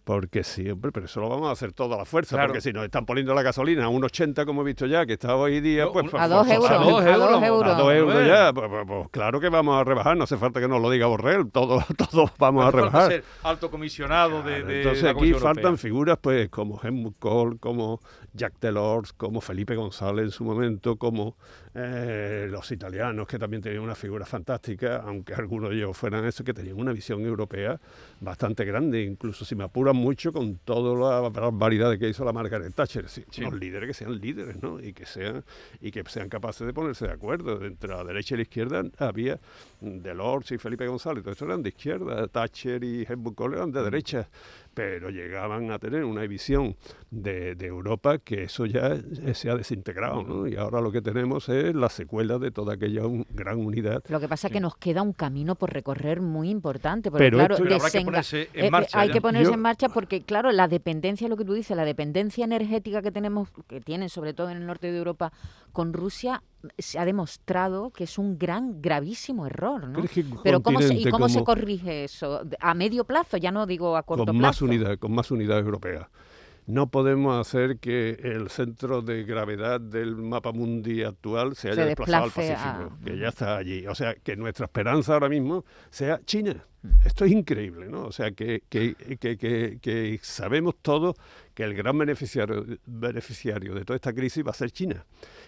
Porque 0.05 0.43
sí, 0.43 0.69
hombre, 0.69 0.91
pero 0.91 1.07
eso 1.07 1.21
lo 1.21 1.29
vamos 1.29 1.49
a 1.49 1.53
hacer 1.53 1.73
todo 1.73 1.95
a 1.95 1.99
la 1.99 2.05
fuerza, 2.05 2.35
Claro. 2.35 2.49
porque 2.49 2.61
si 2.61 2.73
nos 2.73 2.85
están 2.85 3.07
poniendo 3.07 3.35
la 3.35 3.43
gasolina 3.43 3.85
a 3.85 3.89
un 3.89 4.03
80, 4.03 4.45
como 4.45 4.63
he 4.63 4.65
visto 4.65 4.87
ya, 4.87 5.07
que 5.07 5.13
está 5.13 5.37
hoy 5.37 5.61
día, 5.61 5.87
pues... 5.93 6.11
pues, 6.11 6.21
A 6.21 6.27
dos 6.27 6.45
pues, 6.45 6.57
euros. 6.59 6.71
a 6.71 6.75
dos 6.75 6.83
A 6.83 6.91
dos 6.91 7.05
euros, 7.07 7.43
euros. 7.45 7.73
A 7.73 7.75
dos 7.79 7.93
euros 7.95 8.15
Bueno. 8.15 8.29
ya, 8.29 8.53
pues, 8.53 8.69
pues- 8.69 8.85
pues 8.89 9.09
claro 9.13 9.39
que 9.39 9.49
vamos 9.49 9.81
a 9.81 9.85
rebajar, 9.85 10.17
no 10.17 10.25
hace 10.25 10.37
falta 10.37 10.61
que 10.61 10.67
nos 10.67 10.83
lo 10.83 10.91
diga 10.91 11.07
Borrell, 11.07 11.51
todos 11.53 11.85
todos 11.97 12.33
vamos 12.37 12.63
No 12.65 12.69
a 12.69 12.71
rebajar. 12.73 13.13
ser 13.13 13.25
alto 13.45 13.71
comisionado 13.71 14.43
de, 14.43 14.55
Claro, 14.57 14.67
de 14.67 14.77
Entonces 14.79 15.03
la 15.05 15.11
aquí 15.11 15.33
faltan 15.35 15.57
Europea. 15.59 15.77
figuras 15.77 16.19
pues 16.21 16.49
como 16.49 16.81
Helmut 16.83 17.17
Kohl, 17.21 17.61
como 17.61 18.01
Jack 18.35 18.55
Delors, 18.61 19.13
como 19.13 19.41
Felipe 19.41 19.77
González 19.77 20.25
en 20.25 20.31
su 20.33 20.43
momento, 20.43 20.97
como 20.97 21.37
eh, 21.75 22.49
los 22.51 22.71
italianos 22.73 23.27
que 23.27 23.39
también 23.39 23.63
tenían 23.63 23.83
una 23.83 23.95
figura 23.95 24.27
fantástica, 24.27 24.97
aunque 25.07 25.33
algunos 25.35 25.71
de 25.71 25.77
ellos 25.77 25.97
fueran 25.97 26.25
eso, 26.25 26.43
que 26.45 26.53
tenían 26.53 26.79
una 26.79 26.93
visión 26.93 27.21
europea 27.25 27.81
bastante 28.21 28.65
grande, 28.65 29.03
incluso 29.03 29.45
si 29.45 29.55
me 29.55 29.65
mucho 29.93 30.33
con 30.33 30.57
toda 30.59 31.23
la 31.23 31.29
barbaridad 31.29 31.99
que 31.99 32.09
hizo 32.09 32.25
la 32.25 32.33
Margaret 32.33 32.75
Thatcher. 32.75 33.09
Sí, 33.09 33.25
Sí. 33.31 33.43
Los 33.43 33.55
líderes 33.55 33.89
que 33.89 33.95
sean 33.95 34.21
líderes, 34.21 34.63
¿no? 34.63 34.81
Y 34.81 34.93
que 34.93 35.07
sean 35.07 35.45
y 35.81 35.91
que 35.91 36.03
sean 36.09 36.29
capaces 36.29 36.67
de 36.67 36.73
ponerse 36.73 37.07
de 37.07 37.13
acuerdo. 37.13 37.65
Entre 37.65 37.89
la 37.91 38.05
derecha 38.05 38.35
y 38.35 38.39
la 38.39 38.43
izquierda 38.43 38.83
había 38.99 39.39
Delors 39.81 40.53
y 40.53 40.59
Felipe 40.59 40.87
González, 40.87 41.25
todos 41.25 41.41
eran 41.43 41.63
de 41.63 41.71
izquierda, 41.71 42.29
Thatcher 42.29 42.83
y 42.85 43.05
Helmut 43.09 43.35
Kohl 43.35 43.55
eran 43.55 43.73
de 43.73 43.83
derecha, 43.83 44.29
pero 44.75 45.11
llegaban 45.11 45.71
a 45.71 45.79
tener 45.79 46.05
una 46.05 46.23
visión 46.23 46.77
de, 47.11 47.55
de 47.55 47.67
Europa 47.67 48.19
que 48.19 48.45
eso 48.45 48.65
ya 48.67 48.89
eh, 48.95 49.35
se 49.35 49.51
ha 49.51 49.55
desintegrado, 49.57 50.23
¿no? 50.23 50.47
Y 50.47 50.57
ahora 50.57 50.81
lo 50.81 50.91
que 50.91 51.03
tenemos 51.03 51.49
es 51.49 51.75
la 51.75 51.89
secuela 51.89 52.39
de 52.39 52.51
toda 52.51 52.75
aquella 52.75 53.07
un- 53.07 53.27
gran 53.31 53.59
unidad. 53.59 54.03
Lo 54.09 54.21
que 54.21 54.29
pasa 54.29 54.47
es 54.49 54.53
que 54.53 54.61
nos 54.61 54.77
queda 54.77 55.03
un 55.03 55.13
camino 55.13 55.55
por 55.55 55.73
recorrer 55.73 56.21
muy 56.21 56.49
importante. 56.51 57.11
Porque, 57.11 57.25
Pero 57.25 57.39
claro, 57.39 57.57
Pero 57.59 57.69
que 57.69 58.05
ponerse 58.05 58.41
en 58.55 58.65
eh, 58.65 58.67
eh, 58.67 58.71
marcha 58.71 59.01
hay 59.01 59.09
ya. 59.09 59.15
que 59.15 59.21
ponerse 59.21 59.51
Yo- 59.51 59.55
en 59.55 59.61
marcha 59.61 59.89
porque, 59.89 60.23
claro, 60.23 60.51
la 60.53 60.69
dependencia, 60.69 61.29
lo 61.29 61.37
que 61.37 61.45
tú 61.45 61.53
dices, 61.55 61.77
la 61.77 61.85
dependencia 61.85 62.45
energética 62.45 63.03
que 63.03 63.13
tenemos, 63.13 63.51
que 63.69 63.81
tienen 63.81 64.09
sobre 64.09 64.33
todo 64.35 64.51
en 64.51 64.57
el 64.59 64.67
norte 64.67 64.91
de 64.91 64.99
Europa 64.99 65.33
con 65.73 65.93
Rusia, 65.93 66.43
se 66.79 66.99
ha 66.99 67.05
demostrado 67.05 67.91
que 67.91 68.05
es 68.05 68.19
un 68.19 68.39
gran, 68.39 68.81
gravísimo 68.81 69.47
error, 69.47 69.89
¿no? 69.89 70.03
Pero 70.43 70.63
¿cómo 70.63 70.81
se, 70.81 70.95
¿y 70.95 71.05
cómo 71.11 71.29
se 71.29 71.43
corrige 71.45 72.05
eso? 72.05 72.43
A 72.61 72.75
medio 72.75 73.05
plazo, 73.05 73.37
ya 73.37 73.51
no 73.51 73.67
digo 73.67 73.97
a 73.97 74.03
corto 74.03 74.27
con 74.27 74.39
plazo. 74.39 74.49
más 74.49 74.63
unidad, 74.63 74.99
con 74.99 75.13
más 75.13 75.31
unidad 75.31 75.59
europea. 75.59 76.09
No 76.67 76.87
podemos 76.91 77.41
hacer 77.41 77.79
que 77.79 78.11
el 78.23 78.49
centro 78.49 79.03
de 79.03 79.25
gravedad 79.25 79.81
del 79.81 80.15
mapa 80.17 80.53
mundi 80.53 81.03
actual 81.03 81.57
se 81.57 81.69
haya 81.69 81.83
Se 81.83 81.89
desplazado 81.89 82.25
al 82.25 82.31
Pacífico, 82.31 82.97
a- 83.01 83.05
que 83.05 83.19
ya 83.19 83.29
está 83.29 83.57
allí. 83.57 83.87
O 83.89 83.95
sea, 83.97 84.15
que 84.15 84.37
nuestra 84.37 84.67
esperanza 84.67 85.15
ahora 85.15 85.29
mismo 85.29 85.65
sea 85.91 86.21
China. 86.25 86.65
Esto 87.05 87.25
es 87.25 87.33
increíble, 87.33 87.89
¿no? 87.89 88.05
O 88.07 88.13
sea, 88.13 88.31
que, 88.33 88.63
que, 88.69 88.95
que, 89.21 89.37
que- 89.37 89.79
que 89.81 90.19
sabemos 90.23 90.75
todos 90.83 91.15
que 91.55 91.65
el 91.65 91.75
gran 91.75 91.99
beneficiario, 91.99 92.65
beneficiario 92.87 93.75
de 93.75 93.85
toda 93.85 93.97
esta 93.97 94.13
crisis 94.13 94.45
va 94.47 94.51
a 94.51 94.55
ser 94.55 94.71
China. 94.71 95.05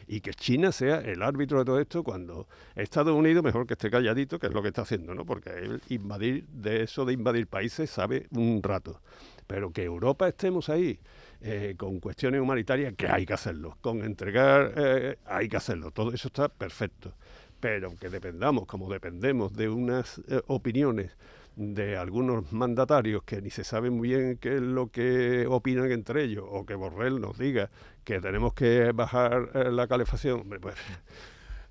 Y 0.07 0.20
que 0.20 0.33
China 0.35 0.70
sea 0.72 0.98
el 1.00 1.22
árbitro 1.22 1.59
de 1.61 1.64
todo 1.64 1.81
esto 1.81 2.03
cuando 2.05 2.46
Estados 2.74 3.14
Unidos, 3.16 3.42
mejor 3.42 3.66
que 3.66 3.74
esté 3.74 3.90
calladito, 3.90 4.38
que 4.38 4.48
es 4.48 4.53
lo 4.53 4.62
que 4.62 4.68
está 4.68 4.83
haciendo, 4.83 5.14
¿no? 5.14 5.24
Porque 5.24 5.50
él 5.50 5.81
invadir, 5.88 6.44
de 6.48 6.83
eso 6.83 7.05
de 7.05 7.12
invadir 7.14 7.46
países 7.46 7.88
sabe 7.90 8.27
un 8.33 8.61
rato. 8.62 9.00
Pero 9.46 9.70
que 9.70 9.85
Europa 9.85 10.28
estemos 10.28 10.68
ahí 10.68 10.98
eh, 11.40 11.74
con 11.76 12.00
cuestiones 12.00 12.40
humanitarias, 12.40 12.94
que 12.94 13.09
hay 13.09 13.26
que 13.26 13.35
hacerlo. 13.35 13.76
Con 13.80 14.02
entregar, 14.02 14.72
eh, 14.76 15.18
hay 15.26 15.48
que 15.48 15.57
hacerlo. 15.57 15.90
Todo 15.90 16.12
eso 16.12 16.28
está 16.28 16.48
perfecto. 16.48 17.12
Pero 17.61 17.94
que 17.96 18.11
dependamos, 18.11 18.66
como 18.66 18.90
dependemos 18.90 19.54
de 19.54 19.68
unas 19.68 20.18
eh, 20.28 20.40
opiniones 20.46 21.11
de 21.57 21.96
algunos 21.96 22.52
mandatarios 22.52 23.22
que 23.22 23.40
ni 23.40 23.50
se 23.50 23.64
sabe 23.64 23.90
muy 23.90 24.09
bien 24.09 24.38
qué 24.38 24.57
es 24.57 24.62
lo 24.62 24.88
que 24.88 25.46
opinan 25.46 25.90
entre 25.92 26.24
ellos, 26.24 26.44
o 26.48 26.66
que 26.66 26.74
Borrell 26.74 27.20
nos 27.20 27.38
diga 27.38 27.70
que 28.02 28.20
tenemos 28.20 28.54
que 28.54 28.92
bajar 28.92 29.50
eh, 29.54 29.70
la 29.70 29.87
calefacción, 29.87 30.48
pues 30.61 30.74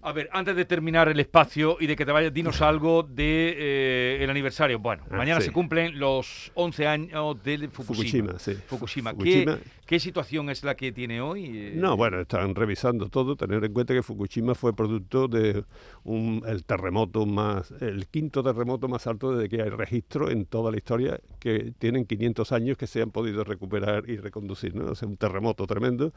A 0.06 0.12
ver, 0.12 0.30
antes 0.34 0.56
de 0.56 0.66
terminar 0.66 1.08
el 1.08 1.20
espacio 1.20 1.78
y 1.80 1.88
de 1.88 1.96
que 1.96 2.06
te 2.06 2.12
vayas, 2.12 2.34
dinos 2.34 2.62
algo 2.62 3.04
de 3.04 3.56
eh, 3.58 4.18
el 4.22 4.30
aniversario. 4.30 4.78
Bueno, 4.80 5.04
Ah, 5.10 5.16
mañana 5.16 5.40
sí. 5.40 5.48
se 5.48 5.52
cumplen 5.54 5.98
los 5.98 6.52
11 6.56 6.88
años 6.88 7.42
del 7.42 7.70
Fukushima. 7.70 8.34
Fukushima, 8.34 8.40
sí. 8.40 8.54
Fukushima. 8.68 9.12
Fukushima. 9.12 9.58
¿Qué, 9.58 9.64
¿Qué 9.94 10.00
situación 10.00 10.50
es 10.50 10.64
la 10.64 10.74
que 10.74 10.92
tiene 10.92 11.22
hoy? 11.22 11.74
No, 11.76 11.96
bueno, 11.96 12.22
están 12.22 12.56
revisando 12.56 13.10
todo. 13.10 13.36
Tener 13.36 13.64
en 13.64 13.74
cuenta 13.74 13.94
que 13.94 14.02
Fukushima 14.02 14.56
fue 14.56 14.76
producto 14.76 15.28
de 15.28 15.66
un, 16.04 16.42
el 16.48 16.66
terremoto 16.66 17.28
más, 17.28 17.70
el 17.80 18.08
quinto 18.08 18.42
terremoto 18.42 18.88
más 18.88 19.06
alto 19.06 19.36
desde 19.36 19.50
que 19.50 19.62
hay 19.62 19.70
registro 19.70 20.32
en 20.32 20.48
toda 20.48 20.72
la 20.72 20.78
historia, 20.78 21.20
que 21.40 21.76
tienen 21.78 22.06
500 22.06 22.52
años 22.54 22.76
que 22.76 22.88
se 22.88 23.04
han 23.04 23.12
podido 23.12 23.44
recuperar 23.44 24.10
y 24.10 24.18
reconducir. 24.18 24.74
¿no? 24.74 24.94
O 24.94 24.96
sea, 24.96 25.08
un 25.08 25.16
terremoto 25.16 25.68
tremendo 25.68 26.12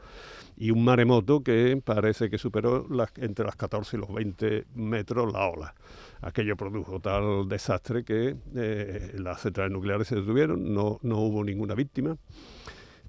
y 0.57 0.71
un 0.71 0.83
maremoto 0.83 1.43
que 1.43 1.79
parece 1.85 2.31
que 2.31 2.39
superó 2.39 2.87
las, 2.89 3.11
entre 3.17 3.45
las 3.45 3.57
14 3.57 3.95
y 3.95 3.99
los 3.99 4.11
20 4.11 4.65
metros 4.73 5.31
la 5.31 5.47
ola. 5.47 5.75
Aquello 6.21 6.57
produjo 6.57 6.99
tal 6.99 7.47
desastre 7.47 8.03
que 8.03 8.37
eh, 8.55 9.11
las 9.19 9.41
centrales 9.41 9.71
nucleares 9.71 10.07
se 10.07 10.15
detuvieron, 10.15 10.73
no, 10.73 10.97
no 11.03 11.19
hubo 11.19 11.43
ninguna 11.43 11.75
víctima 11.75 12.17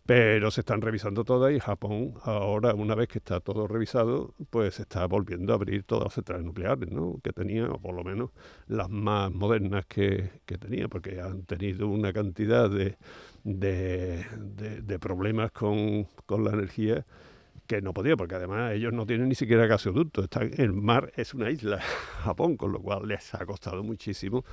pero 0.08 0.50
se 0.50 0.62
están 0.62 0.80
revisando 0.80 1.22
todas 1.22 1.52
y 1.52 1.60
Japón 1.60 2.14
ahora, 2.22 2.72
una 2.72 2.94
vez 2.94 3.08
que 3.08 3.18
está 3.18 3.40
todo 3.40 3.68
revisado, 3.68 4.34
pues 4.48 4.80
está 4.80 5.06
volviendo 5.06 5.52
a 5.52 5.56
abrir 5.56 5.82
todas 5.82 6.04
las 6.04 6.14
centrales 6.14 6.46
nucleares 6.46 6.90
¿no? 6.90 7.20
que 7.22 7.30
tenía, 7.30 7.66
o 7.66 7.78
por 7.78 7.94
lo 7.94 8.02
menos 8.02 8.30
las 8.68 8.88
más 8.88 9.30
modernas 9.30 9.84
que, 9.84 10.30
que 10.46 10.56
tenía, 10.56 10.88
porque 10.88 11.20
han 11.20 11.42
tenido 11.42 11.88
una 11.88 12.14
cantidad 12.14 12.70
de, 12.70 12.96
de, 13.44 14.24
de, 14.80 14.98
problemas 14.98 15.52
con, 15.52 16.04
con 16.24 16.42
la 16.42 16.52
energía 16.52 17.04
que 17.66 17.82
no 17.82 17.92
podía, 17.92 18.16
porque 18.16 18.36
además 18.36 18.72
ellos 18.72 18.94
no 18.94 19.04
tienen 19.04 19.28
ni 19.28 19.34
siquiera 19.34 19.66
gasoducto, 19.66 20.22
están, 20.22 20.52
el 20.56 20.72
mar 20.72 21.12
es 21.16 21.34
una 21.34 21.50
isla, 21.50 21.80
Japón, 22.24 22.56
con 22.56 22.72
lo 22.72 22.80
cual 22.80 23.06
les 23.08 23.34
ha 23.34 23.44
costado 23.44 23.84
muchísimo 23.84 24.46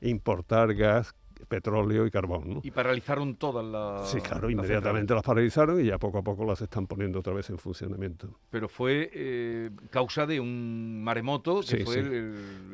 importar 0.00 0.72
gas 0.72 1.14
petróleo 1.48 2.06
y 2.06 2.10
carbón. 2.10 2.54
¿no? 2.54 2.60
Y 2.62 2.70
paralizaron 2.70 3.36
todas 3.36 3.64
las. 3.64 4.10
Sí, 4.10 4.20
claro, 4.20 4.50
inmediatamente 4.50 5.00
centrales. 5.00 5.10
las 5.16 5.22
paralizaron 5.24 5.80
y 5.80 5.84
ya 5.88 5.98
poco 5.98 6.18
a 6.18 6.22
poco 6.22 6.44
las 6.44 6.60
están 6.60 6.86
poniendo 6.86 7.18
otra 7.20 7.32
vez 7.32 7.48
en 7.50 7.58
funcionamiento. 7.58 8.28
Pero 8.50 8.68
fue 8.68 9.10
eh, 9.12 9.70
causa 9.90 10.26
de 10.26 10.40
un 10.40 11.02
maremoto 11.02 11.60
que 11.60 11.78
Sí, 11.78 11.84
fue 11.84 11.94
sí. 11.94 12.00
el, 12.00 12.12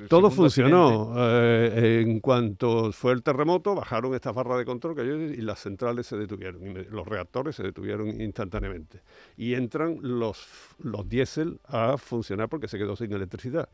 el 0.02 0.08
Todo 0.08 0.30
funcionó. 0.30 1.12
eh, 1.16 2.02
en 2.06 2.20
cuanto 2.20 2.92
fue 2.92 3.12
el 3.12 3.22
terremoto, 3.22 3.74
bajaron 3.74 4.14
estas 4.14 4.34
barras 4.34 4.58
de 4.58 4.64
control 4.64 4.94
que 4.94 5.04
y 5.08 5.40
las 5.42 5.60
centrales 5.60 6.06
se 6.06 6.16
detuvieron. 6.16 6.62
y 6.66 6.74
los 6.84 7.06
reactores 7.06 7.56
se 7.56 7.62
detuvieron 7.62 8.20
instantáneamente. 8.20 9.00
Y 9.36 9.54
entran 9.54 9.98
los, 10.02 10.46
los 10.78 11.08
diésel 11.08 11.60
a 11.66 11.96
funcionar 11.98 12.48
porque 12.48 12.68
se 12.68 12.78
quedó 12.78 12.96
sin 12.96 13.12
electricidad. 13.12 13.68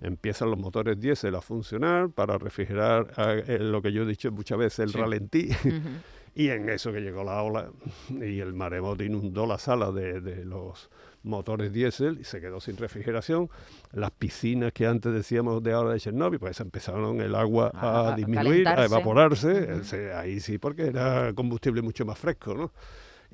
Empiezan 0.00 0.50
los 0.50 0.58
motores 0.58 0.98
diésel 1.00 1.34
a 1.34 1.40
funcionar 1.40 2.10
para 2.10 2.36
refrigerar 2.38 3.12
eh, 3.16 3.58
lo 3.60 3.80
que 3.80 3.92
yo 3.92 4.02
he 4.02 4.06
dicho 4.06 4.30
muchas 4.32 4.58
veces, 4.58 4.78
el 4.80 4.90
Sí. 4.90 4.98
ralentí. 4.98 5.48
Ujú. 5.50 5.70
Y 6.36 6.48
en 6.48 6.68
eso 6.68 6.92
que 6.92 7.00
llegó 7.00 7.22
la 7.22 7.40
ola 7.44 7.70
y 8.10 8.40
el 8.40 8.54
maremoto 8.54 9.04
inundó 9.04 9.46
la 9.46 9.56
sala 9.56 9.92
de, 9.92 10.20
de 10.20 10.44
los 10.44 10.90
motores 11.22 11.72
diésel 11.72 12.18
y 12.20 12.24
se 12.24 12.40
quedó 12.40 12.58
sin 12.60 12.76
refrigeración. 12.76 13.48
Las 13.92 14.10
piscinas 14.10 14.72
que 14.72 14.84
antes 14.84 15.12
decíamos 15.14 15.62
de 15.62 15.72
ahora 15.74 15.92
de 15.92 16.00
Chernóbil, 16.00 16.40
pues 16.40 16.58
empezaron 16.58 17.20
el 17.20 17.36
agua 17.36 17.70
A- 17.72 18.08
a, 18.08 18.12
a 18.14 18.16
disminuir, 18.16 18.66
a 18.66 18.84
evaporarse. 18.84 19.74
Ujú. 19.74 19.84
Se- 19.84 20.12
ahí 20.12 20.40
sí, 20.40 20.58
porque 20.58 20.88
era 20.88 21.32
combustible 21.34 21.82
mucho 21.82 22.04
más 22.04 22.18
fresco, 22.18 22.52
¿no? 22.52 22.72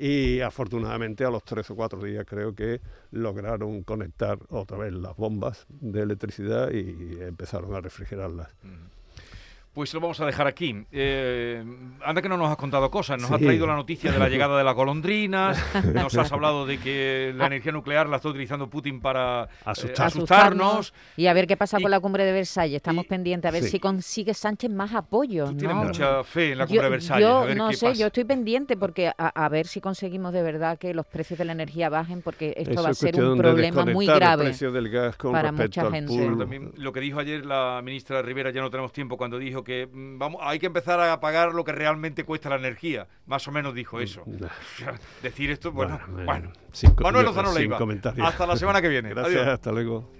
Y 0.02 0.40
afortunadamente 0.40 1.26
a 1.26 1.30
los 1.30 1.44
tres 1.44 1.70
o 1.70 1.76
cuatro 1.76 2.02
días 2.02 2.24
creo 2.26 2.54
que 2.54 2.80
lograron 3.10 3.82
conectar 3.82 4.38
otra 4.48 4.78
vez 4.78 4.94
las 4.94 5.14
bombas 5.14 5.66
de 5.68 6.00
electricidad 6.00 6.70
y 6.70 7.18
empezaron 7.20 7.74
a 7.74 7.82
refrigerarlas. 7.82 8.48
Pues 9.80 9.94
lo 9.94 10.00
vamos 10.00 10.20
a 10.20 10.26
dejar 10.26 10.46
aquí. 10.46 10.76
Eh, 10.92 11.64
anda 12.04 12.20
que 12.20 12.28
no 12.28 12.36
nos 12.36 12.50
has 12.50 12.58
contado 12.58 12.90
cosas. 12.90 13.18
Nos 13.18 13.28
Sí. 13.28 13.34
has 13.36 13.40
traído 13.40 13.66
la 13.66 13.76
noticia 13.76 14.12
de 14.12 14.18
la 14.18 14.28
llegada 14.28 14.58
de 14.58 14.62
las 14.64 14.74
golondrinas. 14.74 15.56
nos 15.94 16.14
has 16.18 16.30
hablado 16.32 16.66
de 16.66 16.76
que 16.76 17.32
la 17.34 17.46
energía 17.46 17.72
nuclear 17.72 18.06
la 18.06 18.16
está 18.16 18.28
utilizando 18.28 18.68
Putin 18.68 19.00
para 19.00 19.44
eh, 19.44 19.48
Asustar. 19.64 20.08
asustarnos. 20.08 20.92
Y 21.16 21.28
a 21.28 21.32
ver 21.32 21.46
qué 21.46 21.56
pasa 21.56 21.78
Y- 21.78 21.82
con 21.82 21.90
la 21.92 21.98
cumbre 21.98 22.26
de 22.26 22.32
Versalles. 22.32 22.76
Estamos 22.76 23.06
y- 23.06 23.08
pendientes 23.08 23.48
a 23.48 23.52
ver 23.52 23.62
Sí. 23.62 23.70
si 23.70 23.80
consigue 23.80 24.34
Sánchez 24.34 24.70
más 24.70 24.92
apoyo. 24.92 25.46
Tú 25.46 25.56
tienes 25.56 25.74
¿no? 25.78 25.84
mucha 25.84 26.24
fe 26.24 26.52
en 26.52 26.58
la 26.58 26.64
Yo- 26.64 26.68
cumbre 26.68 26.84
de 26.84 26.90
Versalles. 26.90 27.26
Yo, 27.26 27.38
a 27.38 27.44
ver 27.46 27.56
no 27.56 27.68
qué 27.70 27.76
sé, 27.76 27.86
pasa. 27.86 27.98
yo 28.00 28.06
estoy 28.08 28.24
pendiente 28.24 28.76
porque 28.76 29.08
a, 29.08 29.14
a 29.16 29.48
ver 29.48 29.66
si 29.66 29.80
conseguimos 29.80 30.34
de 30.34 30.42
verdad 30.42 30.78
que 30.78 30.92
los 30.92 31.06
precios 31.06 31.38
de 31.38 31.46
la 31.46 31.52
energía 31.52 31.88
bajen 31.88 32.20
porque 32.20 32.52
esto 32.54 32.72
Eso 32.72 32.82
va 32.82 32.90
a 32.90 32.92
ser 32.94 33.18
un 33.18 33.38
problema 33.38 33.86
muy 33.86 34.04
grave. 34.04 34.42
El 34.44 34.48
precio 34.50 34.72
del 34.72 34.90
gas 34.90 35.16
con 35.16 35.32
para 35.32 35.52
mucha 35.52 35.90
gente. 35.90 36.28
también 36.36 36.72
lo 36.76 36.92
que 36.92 37.00
dijo 37.00 37.18
ayer 37.18 37.46
la 37.46 37.80
ministra 37.82 38.20
Rivera, 38.20 38.50
ya 38.50 38.60
no 38.60 38.68
tenemos 38.68 38.92
tiempo, 38.92 39.16
cuando 39.16 39.38
dijo 39.38 39.64
que 39.64 39.69
mm, 39.92 40.18
vamos, 40.18 40.40
hay 40.44 40.58
que 40.58 40.66
empezar 40.66 41.00
a 41.00 41.20
pagar 41.20 41.54
lo 41.54 41.64
que 41.64 41.72
realmente 41.72 42.24
cuesta 42.24 42.48
la 42.48 42.56
energía. 42.56 43.06
Más 43.26 43.46
o 43.48 43.52
menos 43.52 43.74
dijo 43.74 44.00
eso. 44.00 44.22
Nah. 44.26 44.48
Decir 45.22 45.50
esto, 45.50 45.72
bueno, 45.72 46.00
Bueno, 46.08 46.24
bueno. 46.26 46.52
sin 46.72 46.90
co- 46.94 47.04
Manuel 47.04 47.26
Lozano 47.26 47.52
sin 47.52 47.68
Leiva. 47.70 47.78
Hasta 48.26 48.46
la 48.46 48.56
semana 48.56 48.80
que 48.82 48.88
viene. 48.88 49.08
Gracias, 49.14 49.36
Adiós. 49.36 49.48
hasta 49.54 49.72
luego. 49.72 50.10